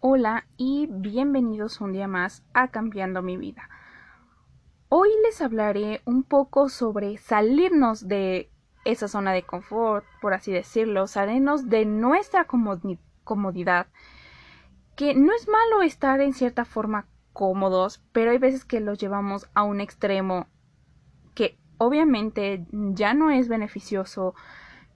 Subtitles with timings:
[0.00, 3.68] Hola y bienvenidos un día más a Cambiando mi vida.
[4.88, 8.50] Hoy les hablaré un poco sobre salirnos de
[8.84, 12.46] esa zona de confort, por así decirlo, salirnos de nuestra
[13.24, 13.86] comodidad.
[14.94, 19.48] Que no es malo estar en cierta forma cómodos, pero hay veces que los llevamos
[19.54, 20.46] a un extremo
[21.34, 24.34] que obviamente ya no es beneficioso,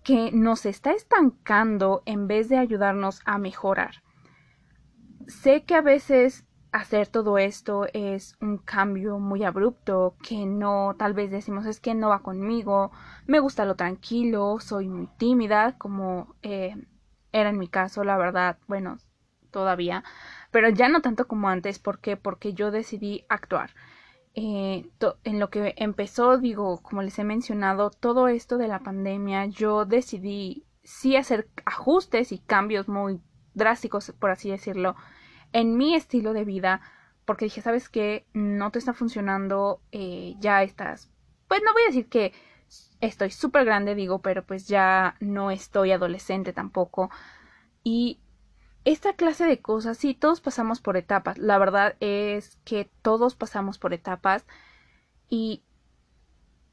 [0.02, 4.02] que nos está estancando en vez de ayudarnos a mejorar.
[5.26, 11.14] Sé que a veces hacer todo esto es un cambio muy abrupto que no tal
[11.14, 12.90] vez decimos es que no va conmigo
[13.26, 16.76] me gusta lo tranquilo soy muy tímida como eh,
[17.32, 18.98] era en mi caso la verdad bueno
[19.50, 20.04] todavía
[20.50, 22.16] pero ya no tanto como antes ¿por qué?
[22.18, 23.70] porque yo decidí actuar
[24.40, 24.88] eh,
[25.24, 29.84] en lo que empezó digo como les he mencionado todo esto de la pandemia yo
[29.84, 33.20] decidí sí hacer ajustes y cambios muy
[33.54, 34.94] drásticos por así decirlo
[35.52, 36.80] en mi estilo de vida
[37.28, 38.26] porque dije, ¿sabes qué?
[38.32, 41.10] No te está funcionando, eh, ya estás,
[41.46, 42.32] pues no voy a decir que
[43.02, 47.10] estoy súper grande, digo, pero pues ya no estoy adolescente tampoco.
[47.84, 48.18] Y
[48.84, 51.38] esta clase de cosas, sí, todos pasamos por etapas.
[51.38, 54.46] La verdad es que todos pasamos por etapas
[55.28, 55.62] y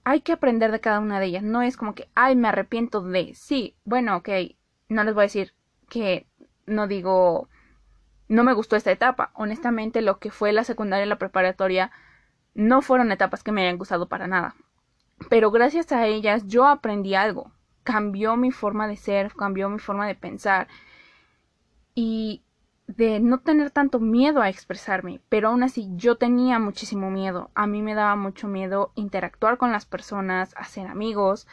[0.04, 1.44] hay que aprender de cada una de ellas.
[1.44, 3.34] No es como que, ay, me arrepiento de.
[3.36, 4.30] Sí, bueno, ok,
[4.90, 5.54] no les voy a decir
[5.90, 6.28] que
[6.66, 7.50] no digo
[8.28, 9.32] no me gustó esta etapa.
[9.36, 11.92] Honestamente, lo que fue la secundaria y la preparatoria
[12.54, 14.56] no fueron etapas que me hayan gustado para nada.
[15.30, 17.52] Pero gracias a ellas yo aprendí algo.
[17.84, 20.68] Cambió mi forma de ser, cambió mi forma de pensar
[21.96, 22.44] y
[22.88, 25.22] de no tener tanto miedo a expresarme.
[25.30, 27.50] Pero aún así yo tenía muchísimo miedo.
[27.56, 31.48] A mí me daba mucho miedo interactuar con las personas, hacer amigos.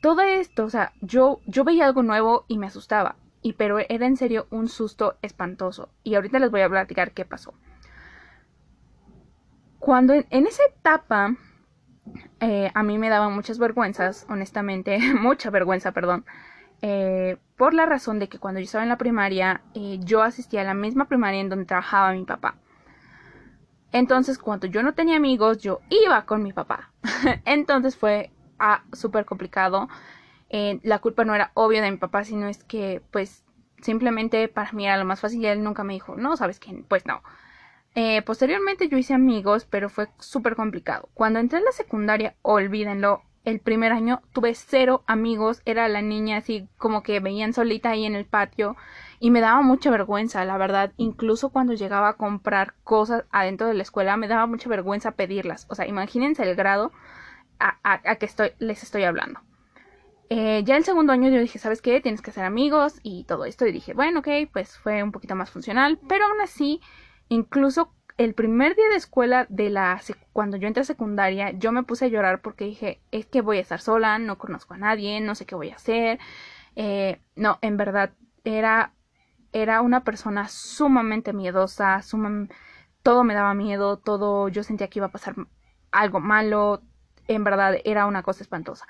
[0.00, 4.06] Todo esto, o sea, yo, yo veía algo nuevo y me asustaba y pero era
[4.06, 5.88] en serio un susto espantoso.
[6.02, 7.54] Y ahorita les voy a platicar qué pasó.
[9.78, 11.36] Cuando en, esa etapa
[12.40, 16.24] eh, a mí me daban muchas vergüenzas, honestamente, mucha vergüenza, perdón,
[16.82, 20.62] eh, por la razón de que cuando yo estaba en la primaria, eh, yo asistía
[20.62, 22.56] a la misma primaria en donde trabajaba mi papá.
[23.92, 26.92] Entonces, cuando yo no tenía amigos, yo iba con mi papá.
[27.44, 29.88] Entonces fue ah, súper complicado.
[30.48, 33.44] Eh, la culpa no era obvia de mi papá, sino es que, pues,
[33.82, 36.84] simplemente para mí era lo más fácil y él nunca me dijo, no, ¿sabes qué?
[36.88, 37.22] Pues no.
[38.24, 41.08] Posteriormente yo hice amigos, pero fue súper complicado.
[41.12, 46.38] Cuando entré en la secundaria, olvídenlo, el primer año tuve cero amigos, era la niña
[46.38, 48.76] así como que veían solita ahí en el patio
[49.18, 53.74] y me daba mucha vergüenza, la verdad, incluso cuando llegaba a comprar cosas adentro de
[53.74, 56.92] la escuela me daba mucha vergüenza pedirlas, o sea, imagínense el grado
[57.58, 59.40] a, que estoy, les estoy hablando.
[60.30, 62.00] Eh, ya el segundo año yo dije, ¿sabes qué?
[62.00, 63.66] Tienes que ser amigos y todo esto.
[63.66, 65.98] Y dije, bueno, ok, pues fue un poquito más funcional.
[66.08, 66.80] Pero aún así,
[67.28, 69.98] incluso el primer día de escuela de la
[70.34, 73.56] cuando yo entré a secundaria, yo me puse a llorar porque dije, es que voy
[73.56, 76.18] a estar sola, no conozco a nadie, no sé qué voy a hacer.
[76.76, 78.12] Eh, no, en verdad,
[78.44, 78.92] era,
[79.52, 82.02] era una persona sumamente miedosa,
[83.02, 85.34] todo me daba miedo, todo, yo sentía que iba a pasar
[85.90, 86.82] algo malo,
[87.26, 88.86] en verdad era una cosa espantosa.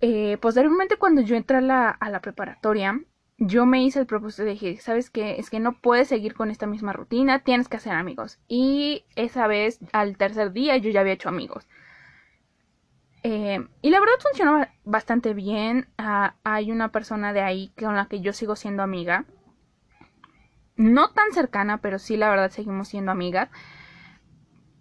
[0.00, 3.00] Eh, posteriormente, cuando yo entré a la preparatoria,
[3.42, 5.36] yo me hice el propósito de decir, ¿sabes qué?
[5.38, 8.38] Es que no puedes seguir con esta misma rutina, tienes que hacer amigos.
[8.48, 11.66] Y esa vez, al tercer día, yo ya había hecho amigos.
[13.22, 15.88] Eh, y la verdad funcionó bastante bien.
[15.96, 19.24] Ah, hay una persona de ahí con la que yo sigo siendo amiga.
[20.76, 23.48] No tan cercana, pero sí, la verdad, seguimos siendo amigas.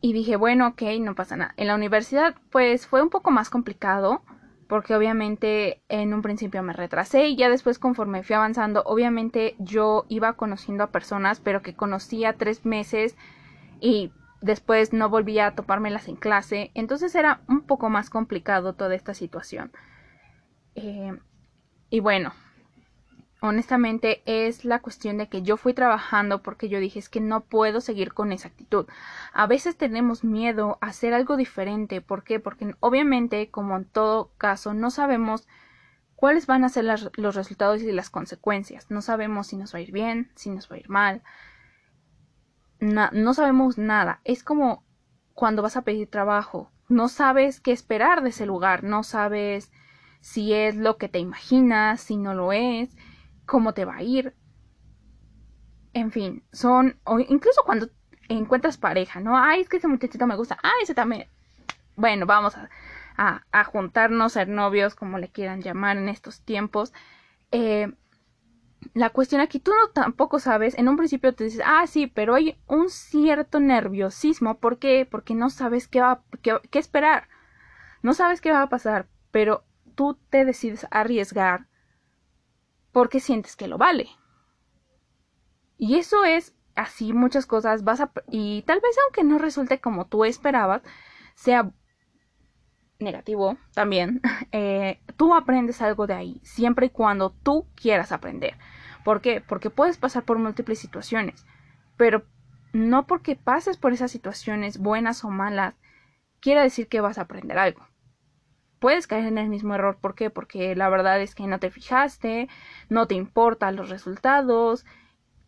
[0.02, 1.54] Y dije, bueno, ok, no pasa nada.
[1.56, 4.22] En la universidad, pues fue un poco más complicado
[4.70, 10.06] porque obviamente en un principio me retrasé y ya después conforme fui avanzando, obviamente yo
[10.10, 13.18] iba conociendo a personas, pero que conocía tres meses
[13.82, 18.94] y después no volvía a topármelas en clase, entonces era un poco más complicado toda
[18.94, 19.72] esta situación.
[20.76, 21.18] Eh,
[21.90, 22.32] y bueno,
[23.42, 27.42] honestamente es la cuestión de que yo fui trabajando porque yo dije es que no
[27.42, 28.88] puedo seguir con esa actitud.
[29.34, 32.02] A veces tenemos miedo a hacer algo diferente.
[32.02, 32.40] ¿Por qué?
[32.40, 35.48] Porque obviamente, como en todo caso, no sabemos
[36.16, 38.92] cuáles van a ser los resultados y las consecuencias.
[38.92, 41.22] No sabemos si nos va a ir bien, si nos va a ir mal.
[42.80, 44.20] no sabemos nada.
[44.26, 44.84] Es como
[45.34, 46.72] cuando vas a pedir trabajo.
[46.90, 48.84] No sabes qué esperar de ese lugar.
[48.84, 49.72] No sabes
[50.20, 52.90] si es lo que te imaginas, si no lo es
[53.50, 54.36] cómo te va a ir.
[55.94, 57.90] En fin, son, incluso cuando
[58.30, 59.38] encuentras pareja, ¿no?
[59.38, 61.28] Ay, es que ese muchachito me gusta, ay, ese también.
[61.96, 62.56] Bueno, vamos
[63.18, 66.94] a, a, juntarnos, ser novios, como le quieran llamar en estos tiempos.
[67.52, 67.92] Eh,
[68.94, 72.36] la cuestión aquí, tú no tampoco sabes, en un principio te dices, ah, sí, pero
[72.36, 74.60] hay un cierto nerviosismo.
[74.60, 75.08] ¿Por qué?
[75.10, 77.28] Porque no sabes qué, va, qué, qué esperar.
[78.04, 79.64] No sabes qué va a pasar, pero
[79.96, 81.69] tú te decides arriesgar
[82.92, 84.10] porque sientes que lo vale.
[85.78, 90.08] Y eso es así muchas cosas vas a y tal vez aunque no resulte como
[90.08, 90.82] tú esperabas,
[91.36, 91.72] sea
[93.00, 94.22] negativo también,
[94.52, 98.56] eh, tú aprendes algo de ahí, siempre y cuando tú quieras aprender.
[99.04, 99.42] ¿Por qué?
[99.42, 101.46] Porque puedes pasar por múltiples situaciones,
[101.98, 102.26] pero
[102.74, 105.76] no porque pases por esas situaciones, buenas o malas,
[106.40, 107.89] quiere decir que vas a aprender algo.
[108.80, 110.30] Puedes caer en el mismo error, ¿por qué?
[110.30, 112.48] Porque la verdad es que no te fijaste,
[112.90, 114.86] no te importan los resultados,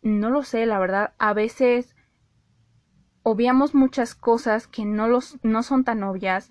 [0.02, 1.96] no lo sé, la verdad, a veces
[3.22, 6.50] obviamos muchas cosas que no, los, no son tan obvias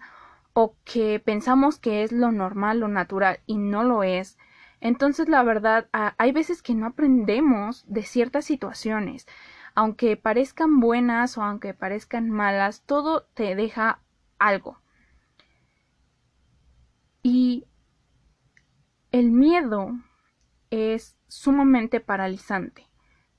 [0.54, 4.38] o que pensamos que es lo normal, lo natural y no lo es.
[4.80, 9.28] Entonces, la verdad, hay veces que no aprendemos de ciertas situaciones.
[9.75, 14.00] Aunque parezcan buenas o aunque parezcan malas, todo te deja
[14.39, 14.81] algo.
[17.23, 17.65] Y
[19.12, 19.91] el miedo
[20.69, 22.88] es sumamente paralizante.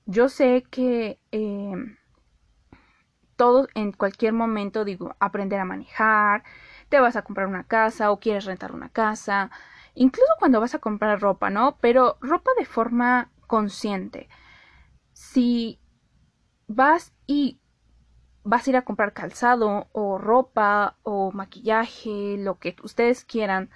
[0.06, 1.74] Yo sé que eh,
[3.36, 6.44] todos en cualquier momento digo aprender a manejar,
[6.88, 9.50] te vas a comprar una casa o quieres rentar una casa,
[9.94, 11.78] incluso cuando vas a comprar ropa, ¿no?
[11.80, 14.28] Pero ropa de forma consciente.
[15.12, 15.80] Si
[16.66, 17.61] vas y
[18.44, 23.70] vas a ir a comprar calzado o ropa o maquillaje, lo que ustedes quieran,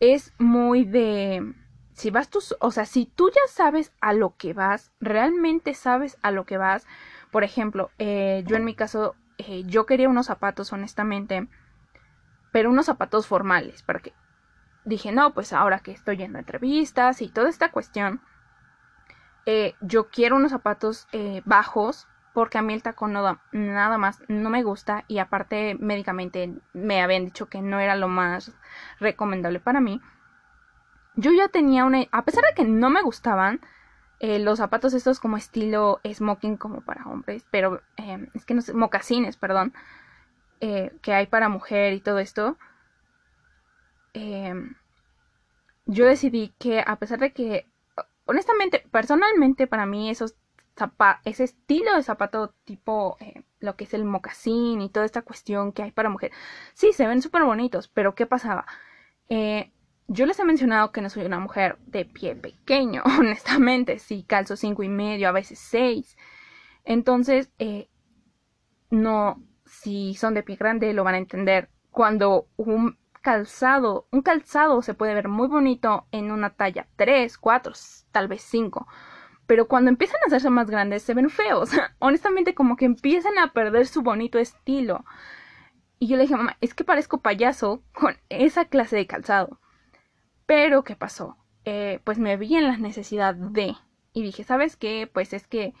[0.00, 1.54] es muy de
[1.96, 6.18] si vas tú, o sea, si tú ya sabes a lo que vas, realmente sabes
[6.22, 6.86] a lo que vas,
[7.30, 11.48] por ejemplo, eh, yo en mi caso, eh, yo quería unos zapatos, honestamente,
[12.52, 14.12] pero unos zapatos formales, para que
[14.84, 18.20] dije, no, pues ahora que estoy yendo a entrevistas y toda esta cuestión,
[19.46, 21.08] eh, yo quiero unos zapatos
[21.46, 26.52] bajos, porque a mí el tacón no nada más no me gusta y aparte médicamente
[26.74, 28.52] me habían dicho que no era lo más
[29.00, 30.02] recomendable para mí.
[31.14, 32.04] Yo ya tenía una...
[32.12, 33.62] A pesar de que no me gustaban
[34.20, 38.60] eh, los zapatos estos como estilo smoking como para hombres, pero em, es que no
[38.60, 39.72] sé, mocasines, perdón,
[40.60, 42.58] eh, que hay para mujer y todo esto,
[44.12, 44.74] em,
[45.86, 47.66] yo decidí que a pesar de que,
[48.26, 50.36] honestamente, personalmente para mí esos
[51.24, 55.72] ese estilo de zapato tipo eh, lo que es el mocasín y toda esta cuestión
[55.72, 56.32] que hay para mujer,
[56.74, 58.66] sí, se ven súper bonitos, pero ¿qué pasaba?
[59.28, 59.72] Eh,
[60.08, 63.98] yo les he mencionado que no soy una mujer de pie pequeño, honestamente.
[63.98, 66.16] Sí, calzo cinco y medio, a veces seis.
[66.84, 67.88] Entonces, eh,
[68.90, 71.70] no, si son de pie grande, lo van a entender.
[71.90, 77.72] Cuando un calzado, un calzado se puede ver muy bonito en una talla 3, 4,
[78.12, 78.86] tal vez 5.
[79.46, 81.70] Pero cuando empiezan a hacerse más grandes, se ven feos.
[81.98, 85.04] Honestamente, como que empiezan a perder su bonito estilo.
[85.98, 89.60] Y yo le dije, mamá, es que parezco payaso con esa clase de calzado.
[90.44, 91.36] Pero, ¿qué pasó?
[91.64, 93.74] Eh, pues me vi en la necesidad de...
[94.12, 95.10] Y dije, ¿sabes qué?
[95.12, 95.74] Pues es que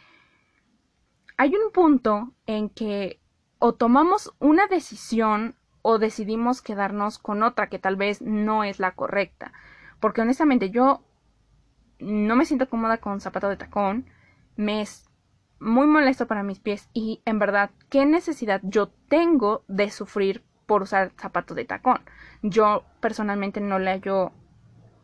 [1.36, 3.20] hay un punto en que
[3.58, 8.94] o tomamos una decisión o decidimos quedarnos con otra que tal vez no es la
[8.94, 9.52] correcta.
[10.00, 11.02] Porque honestamente yo
[11.98, 14.06] no me siento cómoda con zapato de tacón.
[14.56, 15.08] Me es
[15.60, 20.82] muy molesto para mis pies y en verdad, ¿qué necesidad yo tengo de sufrir por
[20.82, 22.00] usar zapato de tacón?
[22.42, 24.32] Yo personalmente no le hallo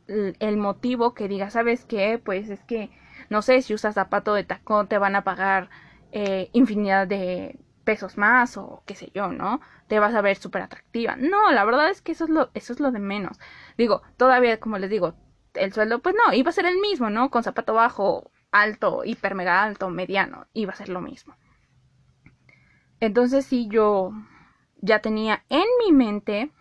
[0.09, 2.21] el motivo que diga, ¿sabes qué?
[2.23, 2.91] Pues es que,
[3.31, 5.71] no sé, si usas zapato de tacón te van a pagar
[6.13, 9.61] eh, infinidad de pesos más o qué sé yo, ¿no?
[9.89, 11.17] Te vas a ver súper atractiva.
[11.17, 13.39] No, la verdad es que eso es, lo, eso es lo de menos.
[13.79, 15.15] Digo, todavía, como les digo,
[15.55, 17.31] el sueldo, pues no, iba a ser el mismo, ¿no?
[17.31, 21.35] Con zapato bajo, alto, hiper mega alto, mediano, iba a ser lo mismo.
[23.01, 24.13] Entonces sí, yo
[24.81, 26.53] ya tenía en mi mente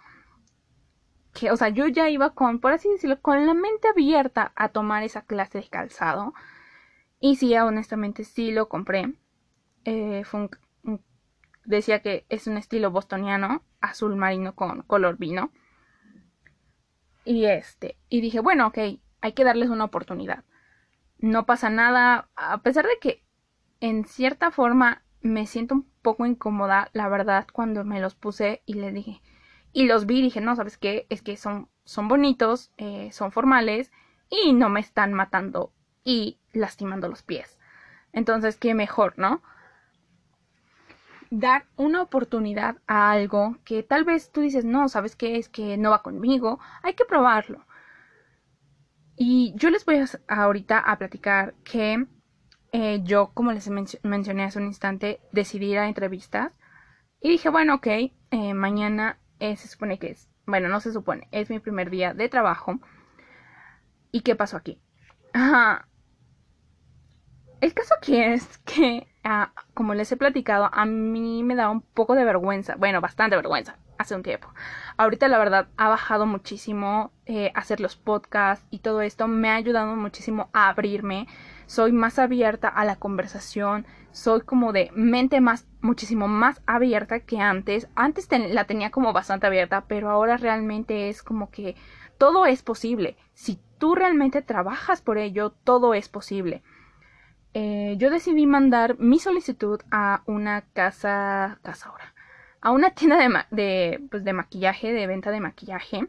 [1.33, 4.69] que, o sea, yo ya iba con, por así decirlo, con la mente abierta a
[4.69, 6.33] tomar esa clase de calzado.
[7.19, 9.13] Y sí, honestamente sí lo compré.
[9.86, 10.24] Eh,
[11.65, 15.51] decía que es un estilo bostoniano, azul marino con color vino.
[17.25, 18.77] Y este, y dije, bueno, ok,
[19.21, 20.43] hay que darles una oportunidad.
[21.19, 23.23] No pasa nada, a pesar de que
[23.79, 28.73] en cierta forma me siento un poco incómoda, la verdad, cuando me los puse y
[28.73, 29.21] le dije,
[29.73, 31.05] y los vi dije, no, ¿sabes qué?
[31.09, 33.91] Es que son, son bonitos, eh, son formales
[34.29, 35.73] y no me están matando
[36.03, 37.57] y lastimando los pies.
[38.13, 39.41] Entonces, qué mejor, ¿no?
[41.31, 45.38] Dar una oportunidad a algo que tal vez tú dices, no, ¿sabes qué?
[45.38, 46.59] Es que no va conmigo.
[46.83, 47.65] Hay que probarlo.
[49.15, 52.05] Y yo les voy a, ahorita a platicar que
[52.71, 56.51] eh, yo, como les mencioné hace un instante, decidí ir a entrevistas.
[57.21, 61.50] Y dije, bueno, ok, eh, mañana se supone que es, bueno, no se supone, es
[61.50, 62.79] mi primer día de trabajo.
[64.11, 64.79] ¿Y qué pasó aquí?
[67.62, 71.82] El caso aquí es que, ah, como les he platicado, a mí me da un
[71.82, 74.48] poco de vergüenza, bueno, bastante vergüenza, hace un tiempo.
[74.98, 79.56] Ahorita la verdad ha bajado muchísimo eh, hacer los podcasts y todo esto me ha
[79.56, 81.27] ayudado muchísimo a abrirme.
[81.68, 87.39] Soy más abierta a la conversación, soy como de mente más, muchísimo más abierta que
[87.41, 87.88] antes.
[87.94, 91.75] Antes la tenía como bastante abierta, pero ahora realmente es como que
[92.18, 93.18] todo es posible.
[93.36, 96.63] Si tú realmente trabajas por ello, todo es posible.
[97.53, 102.13] Eh, yo decidí mandar mi solicitud a una casa, casa ahora,
[102.62, 106.08] a una tienda de, de, pues de maquillaje, de venta de maquillaje.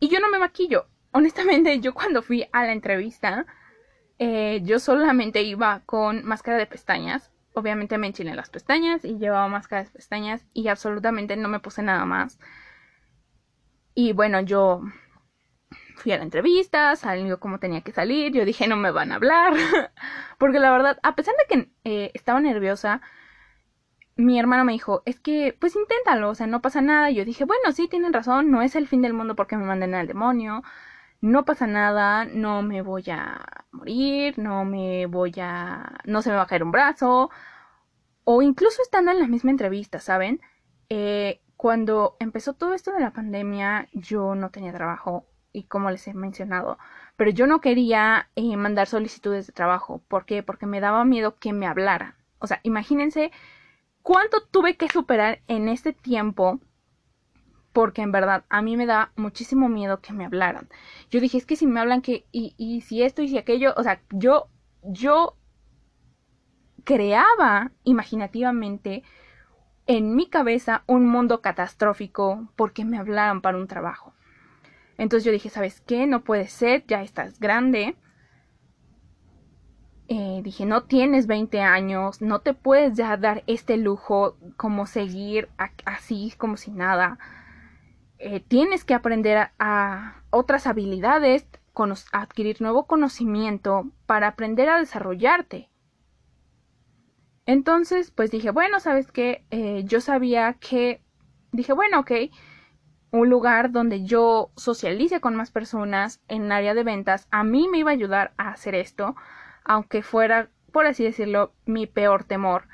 [0.00, 0.86] Y yo no me maquillo.
[1.12, 3.46] Honestamente, yo cuando fui a la entrevista,
[4.18, 7.30] eh, yo solamente iba con máscara de pestañas.
[7.54, 11.82] Obviamente me enchilé las pestañas y llevaba máscara de pestañas y absolutamente no me puse
[11.82, 12.38] nada más.
[13.94, 14.82] Y bueno, yo
[15.98, 19.16] fui a la entrevista, salió como tenía que salir, yo dije no me van a
[19.16, 19.54] hablar,
[20.38, 23.00] porque la verdad, a pesar de que eh, estaba nerviosa,
[24.16, 27.24] mi hermano me dijo, es que pues inténtalo, o sea, no pasa nada, y yo
[27.24, 30.06] dije, bueno, sí, tienen razón, no es el fin del mundo porque me manden al
[30.08, 30.62] demonio,
[31.20, 36.36] no pasa nada, no me voy a morir, no me voy a, no se me
[36.36, 37.30] va a caer un brazo,
[38.24, 40.40] o incluso estando en la misma entrevista, ¿saben?
[40.90, 45.26] Eh, cuando empezó todo esto de la pandemia, yo no tenía trabajo,
[45.58, 46.78] y como les he mencionado,
[47.16, 50.00] pero yo no quería eh, mandar solicitudes de trabajo.
[50.08, 50.42] ¿Por qué?
[50.42, 52.14] Porque me daba miedo que me hablaran.
[52.38, 53.32] O sea, imagínense
[54.02, 56.60] cuánto tuve que superar en este tiempo
[57.72, 60.68] porque en verdad a mí me da muchísimo miedo que me hablaran.
[61.10, 63.74] Yo dije, es que si me hablan que, y, y si esto y si aquello,
[63.76, 64.48] o sea, yo,
[64.82, 65.36] yo
[66.84, 69.02] creaba imaginativamente
[69.86, 74.12] en mi cabeza un mundo catastrófico porque me hablaran para un trabajo.
[74.98, 76.06] Entonces yo dije, ¿sabes qué?
[76.06, 77.96] No puede ser, ya estás grande.
[80.08, 85.48] Eh, dije, no tienes 20 años, no te puedes ya dar este lujo como seguir
[85.84, 87.18] así como si nada.
[88.18, 91.46] Eh, tienes que aprender a, otras habilidades,
[92.12, 95.70] adquirir nuevo conocimiento para aprender a desarrollarte.
[97.46, 99.44] Entonces, pues dije, bueno, ¿sabes qué?
[99.50, 101.00] Eh, yo sabía que,
[101.52, 102.10] dije, bueno, ok,
[103.10, 107.78] un lugar donde yo socialice con más personas en área de ventas, a mí me
[107.78, 109.16] iba a ayudar a hacer esto,
[109.64, 112.68] aunque fuera, por así decirlo, mi peor temor.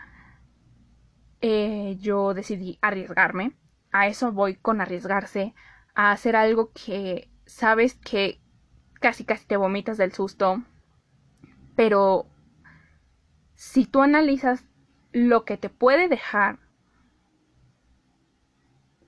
[1.40, 3.52] Eh, yo decidí arriesgarme.
[3.92, 5.54] A eso voy con arriesgarse,
[5.94, 8.40] a hacer algo que sabes que
[9.00, 10.62] casi casi te vomitas del susto,
[11.76, 12.26] pero
[13.54, 14.64] si tú analizas
[15.12, 16.58] lo que te puede dejar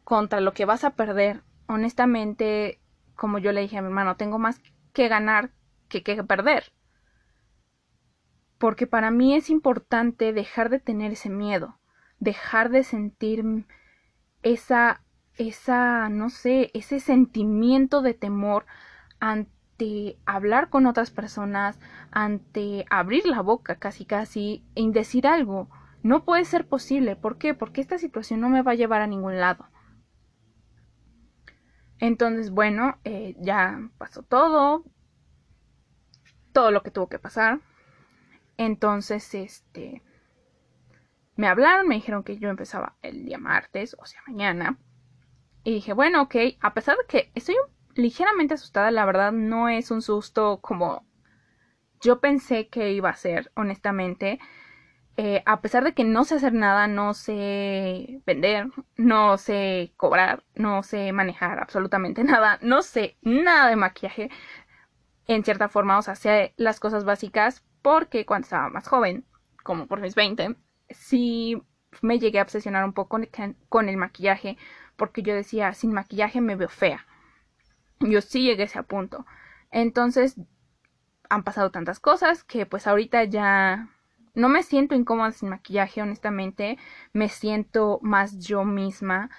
[0.06, 2.78] contra lo que vas a perder, honestamente,
[3.16, 4.60] como yo le dije a mi hermano, tengo más
[4.92, 5.50] que ganar
[5.88, 6.72] que que perder.
[8.56, 11.80] Porque para mí es importante dejar de tener ese miedo,
[12.20, 13.66] dejar de sentir
[14.44, 15.02] esa,
[15.34, 18.64] esa, no sé, ese sentimiento de temor
[19.18, 21.80] ante hablar con otras personas,
[22.12, 25.68] ante abrir la boca casi casi en decir algo.
[26.04, 27.16] No puede ser posible.
[27.16, 27.54] ¿Por qué?
[27.54, 29.66] Porque esta situación no me va a llevar a ningún lado.
[31.98, 34.84] Entonces, bueno, eh, ya pasó todo,
[36.52, 37.60] todo lo que tuvo que pasar.
[38.56, 40.02] Entonces, este,
[41.36, 44.78] me hablaron, me dijeron que yo empezaba el día martes, o sea, mañana.
[45.64, 47.56] Y dije, bueno, ok, a pesar de que estoy
[47.94, 51.06] ligeramente asustada, la verdad no es un susto como
[52.00, 54.38] yo pensé que iba a ser, honestamente.
[55.18, 60.44] Eh, a pesar de que no sé hacer nada, no sé vender, no sé cobrar,
[60.54, 64.30] no sé manejar absolutamente nada, no sé nada de maquillaje,
[65.26, 69.24] en cierta forma, o sea, sé las cosas básicas porque cuando estaba más joven,
[69.62, 70.56] como por mis 20,
[70.90, 71.62] sí
[72.02, 73.18] me llegué a obsesionar un poco
[73.68, 74.56] con el maquillaje
[74.96, 77.06] porque yo decía, sin maquillaje me veo fea.
[78.00, 79.26] Yo sí llegué a ese punto.
[79.70, 80.36] Entonces,
[81.28, 83.88] han pasado tantas cosas que pues ahorita ya
[84.36, 86.78] no me siento incómoda sin maquillaje, honestamente.
[87.12, 89.30] Me siento más yo misma.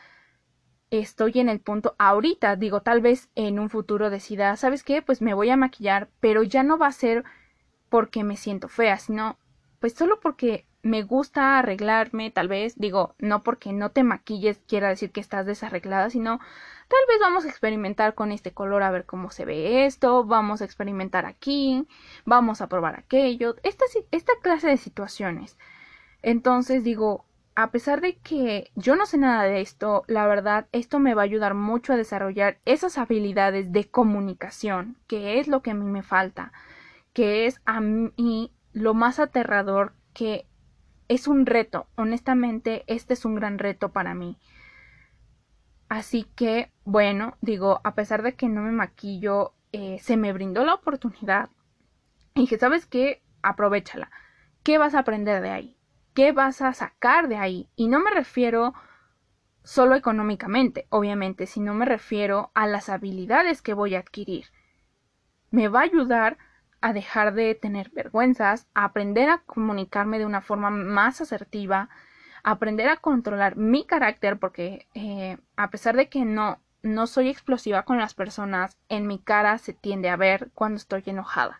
[0.89, 5.01] Estoy en el punto ahorita, digo, tal vez en un futuro decida, ¿sabes qué?
[5.01, 7.23] Pues me voy a maquillar, pero ya no va a ser
[7.89, 9.37] porque me siento fea, sino
[9.79, 14.89] pues solo porque me gusta arreglarme, tal vez, digo, no porque no te maquilles quiera
[14.89, 16.39] decir que estás desarreglada, sino
[16.87, 20.61] tal vez vamos a experimentar con este color a ver cómo se ve esto, vamos
[20.61, 21.87] a experimentar aquí,
[22.25, 25.57] vamos a probar aquello, esta, esta clase de situaciones.
[26.21, 27.25] Entonces digo,
[27.55, 31.23] a pesar de que yo no sé nada de esto, la verdad, esto me va
[31.23, 35.85] a ayudar mucho a desarrollar esas habilidades de comunicación, que es lo que a mí
[35.85, 36.51] me falta,
[37.13, 40.45] que es a mí lo más aterrador que
[41.07, 41.87] es un reto.
[41.95, 44.37] Honestamente, este es un gran reto para mí.
[45.89, 50.65] Así que, bueno, digo, a pesar de que no me maquillo, eh, se me brindó
[50.65, 51.49] la oportunidad.
[52.33, 53.23] Y dije, ¿sabes qué?
[53.41, 54.11] Aprovechala.
[54.63, 55.77] ¿Qué vas a aprender de ahí?
[56.13, 57.69] ¿Qué vas a sacar de ahí?
[57.75, 58.73] Y no me refiero
[59.63, 64.45] solo económicamente, obviamente, sino me refiero a las habilidades que voy a adquirir.
[65.51, 66.37] Me va a ayudar
[66.81, 71.89] a dejar de tener vergüenzas, a aprender a comunicarme de una forma más asertiva,
[72.47, 77.83] aprender a controlar mi carácter, porque eh, a pesar de que no, no soy explosiva
[77.83, 81.59] con las personas, en mi cara se tiende a ver cuando estoy enojada.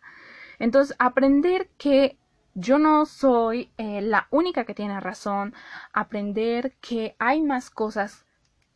[0.59, 2.17] Entonces, aprender que
[2.53, 5.53] yo no soy eh, la única que tiene razón,
[5.91, 8.25] aprender que hay más cosas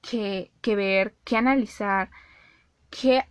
[0.01, 2.11] que, que ver, que analizar,
[2.89, 3.23] que,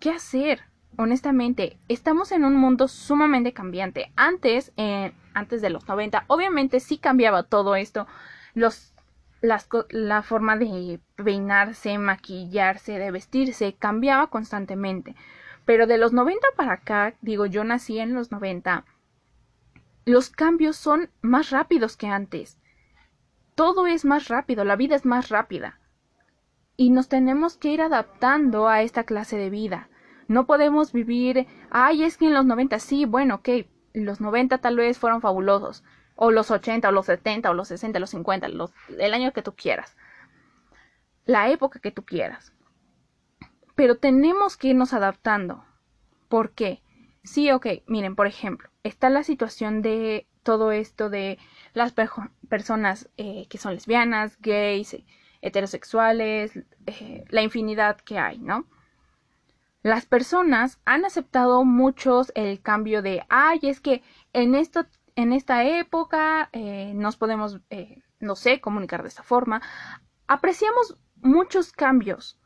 [0.00, 4.12] que hacer honestamente, estamos en un mundo sumamente cambiante.
[4.16, 8.06] Antes, eh, antes de los 90, obviamente sí cambiaba todo esto.
[8.54, 8.94] Los,
[9.40, 15.14] la forma de peinarse, maquillarse, de vestirse, cambiaba constantemente.
[15.64, 18.84] Pero de los 90 para acá, digo, yo nací en los 90,
[20.08, 22.58] los cambios son más rápidos que antes.
[23.54, 25.78] Todo es más rápido, la vida es más rápida.
[26.78, 29.90] Y nos tenemos que ir adaptando a esta clase de vida.
[30.28, 33.48] No podemos vivir, ay, es que en los 90 sí, bueno, ok,
[33.94, 35.82] los 90 tal vez fueron fabulosos,
[36.14, 39.42] o los 80, o los 70, o los 60, los 50, los, el año que
[39.42, 39.96] tú quieras,
[41.24, 42.52] la época que tú quieras.
[43.74, 45.64] Pero tenemos que irnos adaptando.
[46.28, 46.82] ¿Por qué?
[47.22, 51.38] Sí, ok, miren, por ejemplo, está la situación de todo esto de
[51.74, 51.94] las
[52.48, 54.96] personas eh, que son lesbianas, gays,
[55.42, 58.66] heterosexuales, eh, la infinidad que hay, ¿no?
[59.88, 65.64] Las personas han aceptado muchos el cambio de, ay, es que en, esto, en esta
[65.64, 69.62] época eh, nos podemos, eh, no sé, comunicar de esta forma.
[70.26, 72.40] Apreciamos muchos cambios,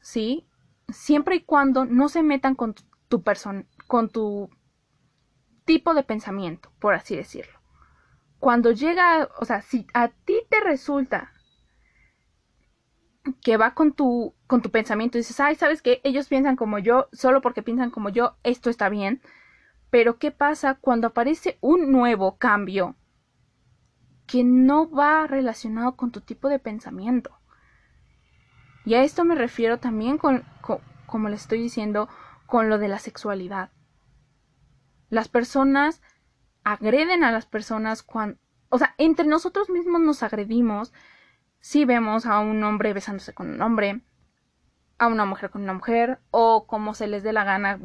[0.00, 0.48] ¿sí?
[0.88, 2.74] Siempre y cuando no se metan con
[3.08, 4.48] tu, persona, con tu
[5.64, 7.58] tipo de pensamiento, por así decirlo.
[8.38, 11.32] Cuando llega, o sea, si a ti te resulta
[13.42, 16.00] que va con tu, con tu pensamiento y dices, ay, ¿sabes qué?
[16.04, 19.20] Ellos piensan como yo, solo porque piensan como yo, esto está bien.
[19.90, 22.96] Pero ¿qué pasa cuando aparece un nuevo cambio
[24.26, 27.38] que no va relacionado con tu tipo de pensamiento?
[28.84, 30.44] Y a esto me refiero también con,
[31.06, 32.08] como le estoy diciendo,
[32.46, 33.70] con lo de la sexualidad.
[35.10, 36.02] Las personas
[36.64, 40.92] agreden a las personas cuando, o sea, entre nosotros mismos nos agredimos
[41.60, 44.00] si vemos a un hombre besándose con un hombre,
[44.98, 47.78] a una mujer con una mujer, o como se les dé la gana.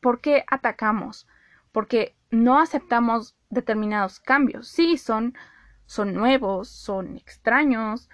[0.00, 1.26] ¿Por qué atacamos?
[1.72, 4.68] Porque no aceptamos determinados cambios.
[4.68, 5.34] Sí, son,
[5.86, 8.08] son nuevos, son extraños,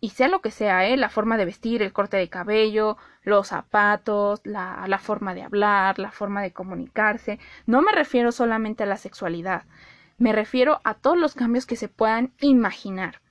[0.00, 0.96] y sea lo que sea, ¿eh?
[0.96, 5.98] la forma de vestir, el corte de cabello, los zapatos, la, la forma de hablar,
[5.98, 7.38] la forma de comunicarse.
[7.66, 9.64] No me refiero solamente a la sexualidad,
[10.18, 13.22] me refiero a todos los cambios que se puedan imaginar.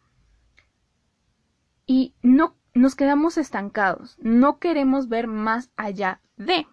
[1.85, 6.65] Y no nos quedamos estancados, no queremos ver más allá de.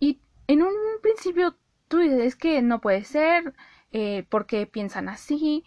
[0.00, 1.56] Y en un principio
[1.88, 3.54] tú dices que no puede ser,
[3.92, 5.64] eh, porque piensan así,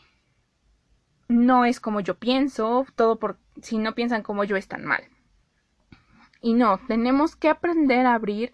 [1.27, 5.03] no es como yo pienso, todo por si no piensan como yo están mal.
[6.41, 8.53] Y no, tenemos que aprender a abrir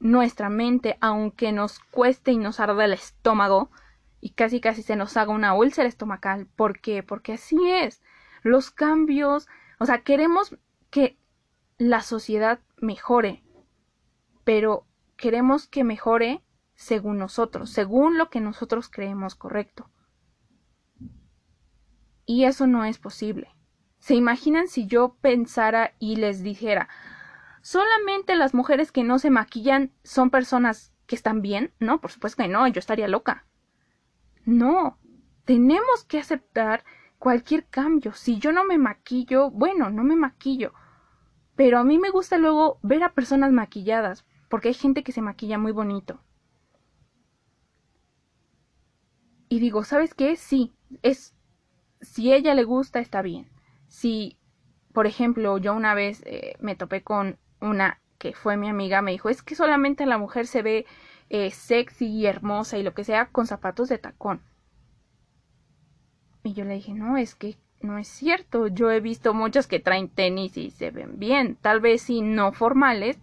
[0.00, 3.70] nuestra mente, aunque nos cueste y nos arda el estómago
[4.20, 6.46] y casi casi se nos haga una úlcera estomacal.
[6.46, 7.02] ¿Por qué?
[7.02, 8.02] Porque así es.
[8.42, 10.56] Los cambios, o sea, queremos
[10.90, 11.18] que
[11.78, 13.42] la sociedad mejore,
[14.44, 16.42] pero queremos que mejore
[16.74, 19.90] según nosotros, según lo que nosotros creemos correcto.
[22.26, 23.54] Y eso no es posible.
[23.98, 26.88] ¿Se imaginan si yo pensara y les dijera,
[27.64, 31.72] solamente las mujeres que no se maquillan son personas que están bien.
[31.80, 33.46] No, por supuesto que no, yo estaría loca.
[34.44, 34.98] No,
[35.46, 36.84] tenemos que aceptar
[37.18, 38.12] cualquier cambio.
[38.12, 40.74] Si yo no me maquillo, bueno, no me maquillo.
[41.56, 45.22] Pero a mí me gusta luego ver a personas maquilladas, porque hay gente que se
[45.22, 46.20] maquilla muy bonito.
[49.48, 50.36] Y digo, ¿sabes qué?
[50.36, 51.34] Sí, es
[52.02, 53.50] si ella le gusta está bien.
[53.88, 54.38] si,
[54.92, 59.10] por ejemplo, yo una vez eh, me topé con una que fue mi amiga, me
[59.10, 60.86] dijo, es que solamente la mujer se ve
[61.30, 64.40] eh, sexy y hermosa y lo que sea con zapatos de tacón.
[66.42, 68.66] Y yo le dije, no, es que no es cierto.
[68.66, 71.56] Yo he visto muchas que traen tenis y se ven bien.
[71.56, 73.18] Tal vez sí no formales,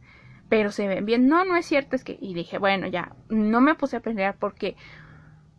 [0.50, 1.28] pero se ven bien.
[1.28, 1.96] No, no es cierto.
[1.96, 2.18] Es que.
[2.20, 3.16] Y dije, bueno, ya.
[3.30, 4.76] No me puse a pelear porque.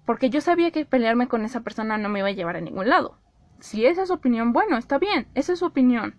[0.07, 2.88] Porque yo sabía que pelearme con esa persona no me iba a llevar a ningún
[2.88, 3.18] lado.
[3.61, 5.29] Si esa es su opinión, bueno, está bien.
[5.35, 6.16] Esa es su opinión.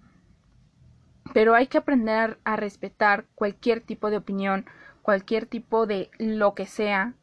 [1.32, 4.66] Pero hay que aprender a respetar cualquier tipo de opinión,
[5.02, 7.14] cualquier tipo de lo que sea,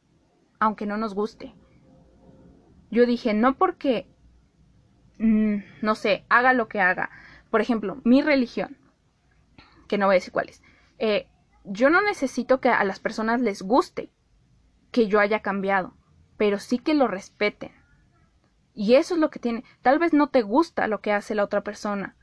[0.59, 1.55] aunque no nos guste.
[2.91, 4.07] Yo dije, no porque,
[5.19, 7.11] mm, no sé, haga lo que haga.
[7.51, 8.77] Por ejemplo, mi religión,
[9.87, 10.63] que no voy a decir cuál es.
[10.99, 11.29] Eh,
[11.65, 14.11] yo no necesito que a las personas les guste
[14.91, 15.95] que yo haya cambiado,
[16.37, 17.73] pero sí que lo respeten.
[18.75, 19.65] Y eso es lo que tiene.
[19.83, 22.17] Tal vez no te gusta lo que hace la otra persona,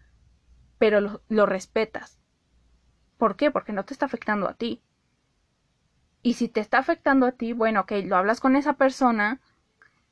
[0.77, 2.19] pero lo, respetas.
[3.17, 3.51] ¿Por qué?
[3.51, 4.81] Porque no te está afectando a ti.
[6.21, 9.39] Y si te está afectando a ti, bueno, ok, lo hablas con esa persona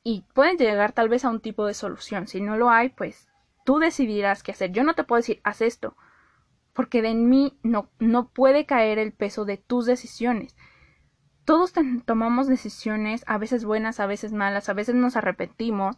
[0.03, 2.27] y pueden llegar tal vez a un tipo de solución.
[2.27, 3.27] Si no lo hay, pues
[3.65, 4.71] tú decidirás qué hacer.
[4.71, 5.95] Yo no te puedo decir, haz esto,
[6.73, 10.55] porque de mí no, no puede caer el peso de tus decisiones.
[11.43, 11.73] Todos
[12.05, 15.97] tomamos decisiones, a veces buenas, a veces malas, a veces nos arrepentimos,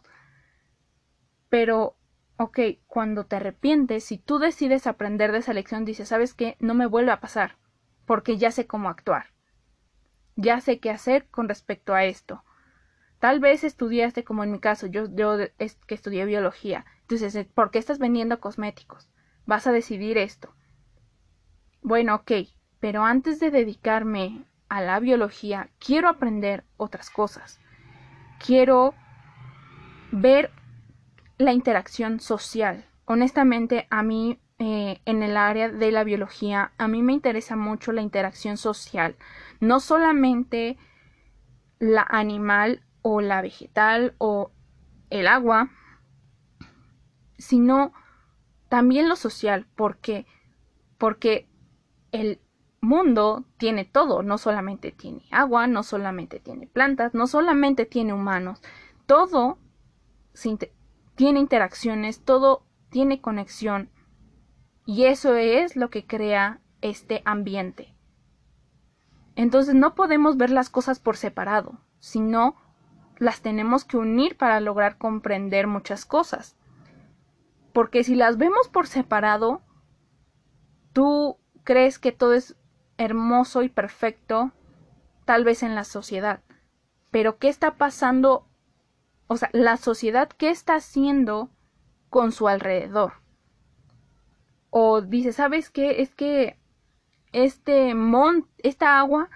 [1.48, 1.97] pero,
[2.38, 6.56] ok, cuando te arrepientes, si tú decides aprender de esa lección, dices, ¿sabes qué?
[6.58, 7.58] No me vuelve a pasar,
[8.06, 9.26] porque ya sé cómo actuar.
[10.36, 12.42] Ya sé qué hacer con respecto a esto.
[13.20, 16.86] Tal vez estudiaste como en mi caso, yo, yo es que estudié biología.
[17.02, 19.08] Entonces, eh, ¿por qué estás vendiendo cosméticos?
[19.46, 20.54] Vas a decidir esto.
[21.82, 22.30] Bueno, ok,
[22.78, 27.60] pero antes de dedicarme a la biología, quiero aprender otras cosas.
[28.38, 28.98] Quiero
[30.10, 30.54] ver
[31.38, 32.84] la interacción social.
[33.04, 37.92] Honestamente, a mí eh, en el área de la biología, a mí me interesa mucho
[37.92, 39.16] la interacción social.
[39.60, 40.76] No solamente
[41.78, 44.50] la animal o la vegetal o
[45.10, 45.70] el agua,
[47.38, 47.92] sino
[48.68, 49.66] también lo social.
[49.76, 50.26] ¿Por qué?
[50.98, 51.48] Porque
[52.10, 52.40] el
[52.80, 58.60] mundo tiene todo, no solamente tiene agua, no solamente tiene plantas, no solamente tiene humanos,
[59.06, 59.58] todo
[61.18, 63.90] tiene interacciones, todo tiene conexión
[64.86, 67.92] y eso es lo que crea este ambiente.
[69.34, 72.54] Entonces no podemos ver las cosas por separado, sino
[73.16, 76.56] las tenemos que unir para lograr comprender muchas cosas.
[77.72, 79.60] Porque si las vemos por separado,
[80.92, 82.54] tú crees que todo es
[82.96, 84.52] hermoso y perfecto,
[85.24, 86.44] tal vez en la sociedad.
[87.10, 88.47] Pero ¿qué está pasando?
[89.28, 91.50] O sea, la sociedad, ¿qué está haciendo
[92.08, 93.12] con su alrededor?
[94.70, 96.02] O dice, ¿sabes qué?
[96.02, 96.58] Es que
[97.32, 99.28] este mon esta agua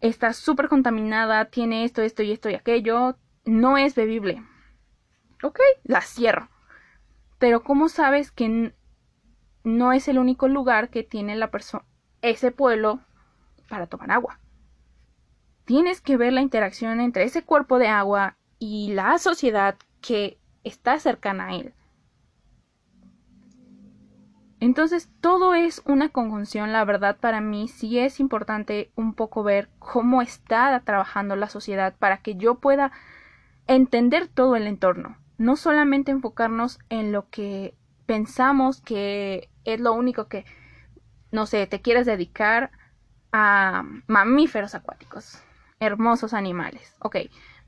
[0.00, 4.44] está súper contaminada, tiene esto, esto y esto y aquello, no es bebible.
[5.42, 6.48] Ok, la cierro.
[7.38, 8.74] Pero ¿cómo sabes que
[9.62, 11.84] no es el único lugar que tiene la persona,
[12.22, 13.00] ese pueblo,
[13.68, 14.40] para tomar agua?
[15.64, 21.00] Tienes que ver la interacción entre ese cuerpo de agua y la sociedad que está
[21.00, 21.74] cercana a él.
[24.60, 29.70] Entonces, todo es una conjunción, la verdad, para mí sí es importante un poco ver
[29.78, 32.92] cómo está trabajando la sociedad para que yo pueda
[33.66, 40.28] entender todo el entorno, no solamente enfocarnos en lo que pensamos que es lo único
[40.28, 40.44] que,
[41.32, 42.70] no sé, te quieres dedicar
[43.32, 45.42] a mamíferos acuáticos,
[45.78, 46.94] hermosos animales.
[46.98, 47.16] Ok,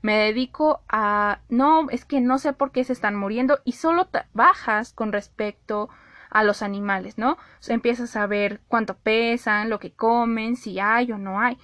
[0.03, 1.39] me dedico a...
[1.49, 5.89] No, es que no sé por qué se están muriendo y solo bajas con respecto
[6.29, 7.37] a los animales, ¿no?
[7.67, 11.57] empiezas a ver cuánto pesan, lo que comen, si hay o no hay.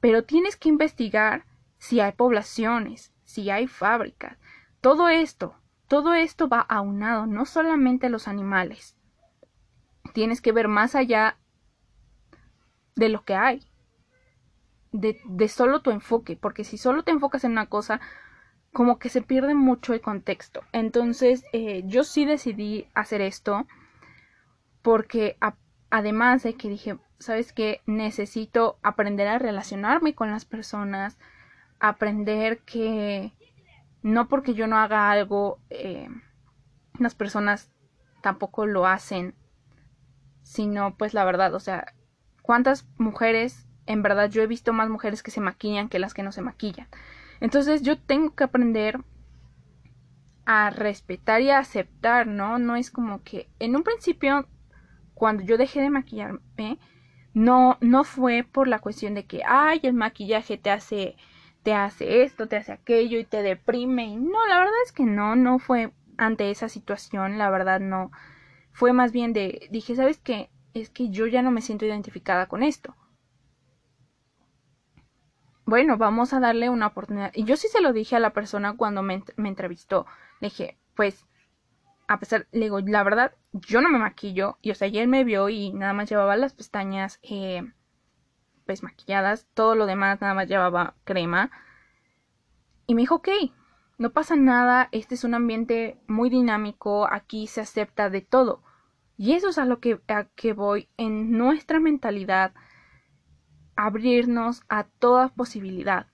[0.00, 1.44] Pero tienes que investigar
[1.76, 4.38] si hay poblaciones, si hay fábricas.
[4.80, 5.54] Todo esto,
[5.86, 8.96] todo esto va aunado, no solamente los animales.
[10.14, 11.36] Tienes que ver más allá
[12.94, 13.66] de lo que hay.
[14.94, 18.00] De, solo tu enfoque, porque si solo te enfocas en una cosa,
[18.72, 20.62] como que se pierde mucho el contexto.
[20.70, 23.66] Entonces, eh, yo sí decidí hacer esto
[24.82, 25.36] porque
[25.90, 27.80] además de que dije, ¿sabes qué?
[27.86, 31.18] Necesito aprender a relacionarme con las personas,
[31.80, 33.32] aprender que
[34.02, 36.08] no porque yo no haga algo, eh,
[37.00, 37.72] las personas
[38.22, 39.34] tampoco lo hacen,
[40.42, 41.94] sino pues la verdad, o sea,
[42.42, 46.22] ¿cuántas mujeres, en verdad yo he visto más mujeres que se maquillan que las que
[46.22, 46.88] no se maquillan?
[47.40, 49.00] Entonces yo tengo que aprender
[50.46, 52.58] a respetar y a aceptar, ¿no?
[52.58, 54.46] No es como que en un principio,
[55.14, 56.78] cuando yo dejé de maquillarme,
[57.32, 61.16] no, no fue por la cuestión de que, ay, el maquillaje te hace,
[61.62, 64.06] te hace esto, te hace aquello y te deprime.
[64.06, 68.10] Y no, la verdad es que no, no fue ante esa situación, la verdad no.
[68.72, 70.50] Fue más bien de, dije, ¿sabes qué?
[70.74, 72.94] Es que yo ya no me siento identificada con esto.
[75.66, 77.30] Bueno, vamos a darle una oportunidad.
[77.34, 80.06] Y yo sí se lo dije a la persona cuando me, entrevistó.
[80.40, 81.26] Le dije, pues,
[82.06, 84.58] a pesar, le digo, la verdad, yo no me maquillo.
[84.62, 87.62] Y o sea, ayer me vio y nada más llevaba las pestañas, eh,
[88.66, 89.46] pues, maquilladas.
[89.54, 91.50] Todo lo demás nada más llevaba crema.
[92.86, 93.28] Y me dijo, ok,
[93.96, 98.62] no pasa nada, este es un ambiente muy dinámico, aquí se acepta de todo.
[99.16, 102.52] Y eso es a lo que, a que voy en nuestra mentalidad,
[103.76, 106.06] abrirnos a toda posibilidad.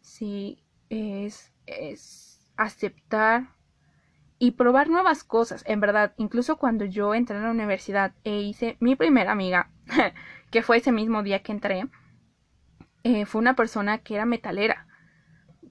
[0.00, 3.48] Sí, es, es aceptar
[4.38, 5.64] y probar nuevas cosas.
[5.66, 9.70] En verdad, incluso cuando yo entré a la universidad e hice mi primera amiga,
[10.50, 11.84] que fue ese mismo día que entré,
[13.04, 14.86] eh, fue una persona que era metalera,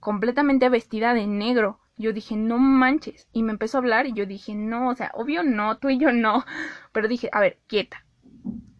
[0.01, 1.79] completamente vestida de negro.
[1.97, 3.29] Yo dije, no manches.
[3.33, 5.99] Y me empezó a hablar y yo dije, no, o sea, obvio no, tú y
[5.99, 6.45] yo no.
[6.93, 8.06] Pero dije, a ver, quieta.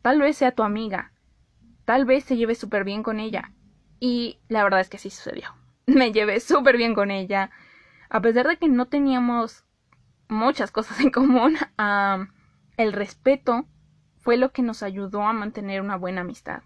[0.07, 1.11] Tal vez sea tu amiga.
[1.83, 3.51] Tal vez se lleve súper bien con ella.
[3.99, 5.49] Y la verdad es que sí sucedió.
[5.85, 7.51] Me llevé súper bien con ella.
[8.09, 9.65] A pesar de que no teníamos
[10.29, 11.57] muchas cosas en común,
[12.77, 13.65] el respeto
[14.15, 16.63] fue lo que nos ayudó a mantener una buena amistad.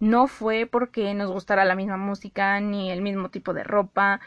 [0.00, 4.22] No fue porque nos gustara la misma música ni el mismo tipo de ropa.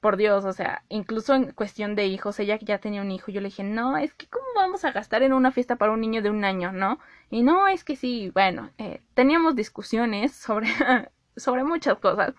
[0.00, 3.40] Por Dios, o sea, incluso en cuestión de hijos, ella ya tenía un hijo, yo
[3.40, 6.22] le dije, no, es que cómo vamos a gastar en una fiesta para un niño
[6.22, 7.00] de un año, ¿no?
[7.30, 10.68] Y no, es que sí, bueno, eh, teníamos discusiones sobre,
[11.36, 12.34] sobre muchas cosas,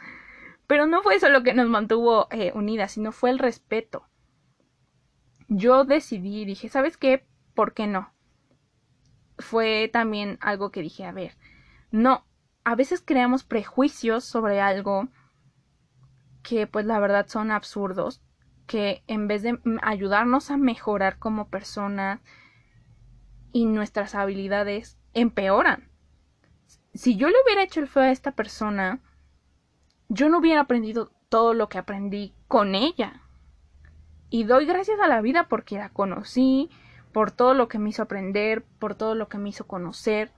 [0.67, 4.09] pero no fue eso lo que nos mantuvo eh, unidas, sino fue el respeto
[5.49, 7.25] yo decidí, dije, ¿sabes qué?
[7.55, 8.13] ¿Por qué no?
[9.39, 11.35] Fue también algo que dije, a ver,
[11.91, 12.25] no,
[12.63, 15.09] a veces creamos prejuicios sobre algo
[16.43, 18.21] que pues la verdad son absurdos,
[18.67, 22.19] que en vez de ayudarnos a mejorar como personas
[23.51, 25.89] y nuestras habilidades empeoran.
[26.93, 28.99] Si yo le hubiera hecho el feo a esta persona,
[30.07, 33.21] yo no hubiera aprendido todo lo que aprendí con ella.
[34.29, 36.69] Y doy gracias a la vida porque la conocí,
[37.11, 40.31] por todo lo que me hizo aprender, por todo lo que me hizo conocer.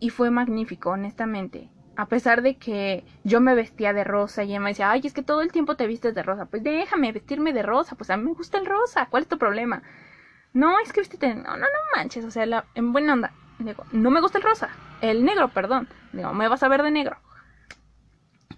[0.00, 1.70] Y fue magnífico, honestamente.
[1.96, 5.22] A pesar de que yo me vestía de rosa y ella decía, ay, es que
[5.22, 6.46] todo el tiempo te vistes de rosa.
[6.46, 9.38] Pues déjame vestirme de rosa, pues a mí me gusta el rosa, ¿cuál es tu
[9.38, 9.82] problema?
[10.52, 13.32] No, es que viste, no, no, no manches, o sea, en buena onda.
[13.58, 15.88] Digo, no me gusta el rosa, el negro, perdón.
[16.12, 17.18] Digo, me vas a ver de negro.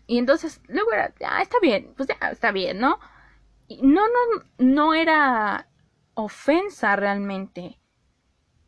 [0.07, 2.99] Y entonces, luego era, ah, está bien, pues ya, está bien, ¿no?
[3.83, 5.69] No, no, no era
[6.15, 7.79] ofensa realmente.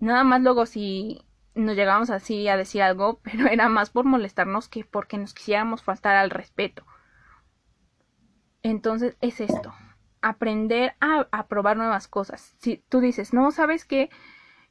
[0.01, 4.69] Nada más luego si nos llegábamos así a decir algo, pero era más por molestarnos
[4.69, 6.85] que porque nos quisiéramos faltar al respeto.
[8.63, 9.75] Entonces es esto,
[10.23, 12.55] aprender a, probar nuevas cosas.
[12.59, 14.09] Si tú dices, no, ¿sabes qué?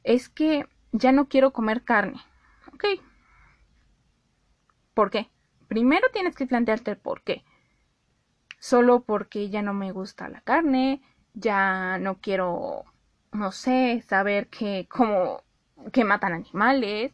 [0.02, 2.20] Es que ya no quiero comer carne.
[2.72, 2.84] Ok.
[4.94, 5.30] ¿Por qué?
[5.74, 7.44] primero tienes que plantearte el por qué.
[8.60, 11.02] Solo porque ya no me gusta la carne,
[11.34, 12.84] ya no quiero,
[13.32, 15.42] no sé, saber que como
[15.92, 17.12] que matan animales.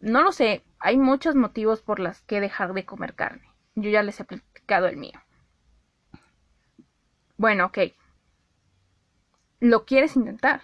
[0.00, 3.48] No lo sé, hay muchos motivos por los que dejar de comer carne.
[3.74, 5.20] Yo ya les he platicado el mío.
[7.36, 7.78] Bueno, ok.
[9.60, 10.62] Lo quieres intentar.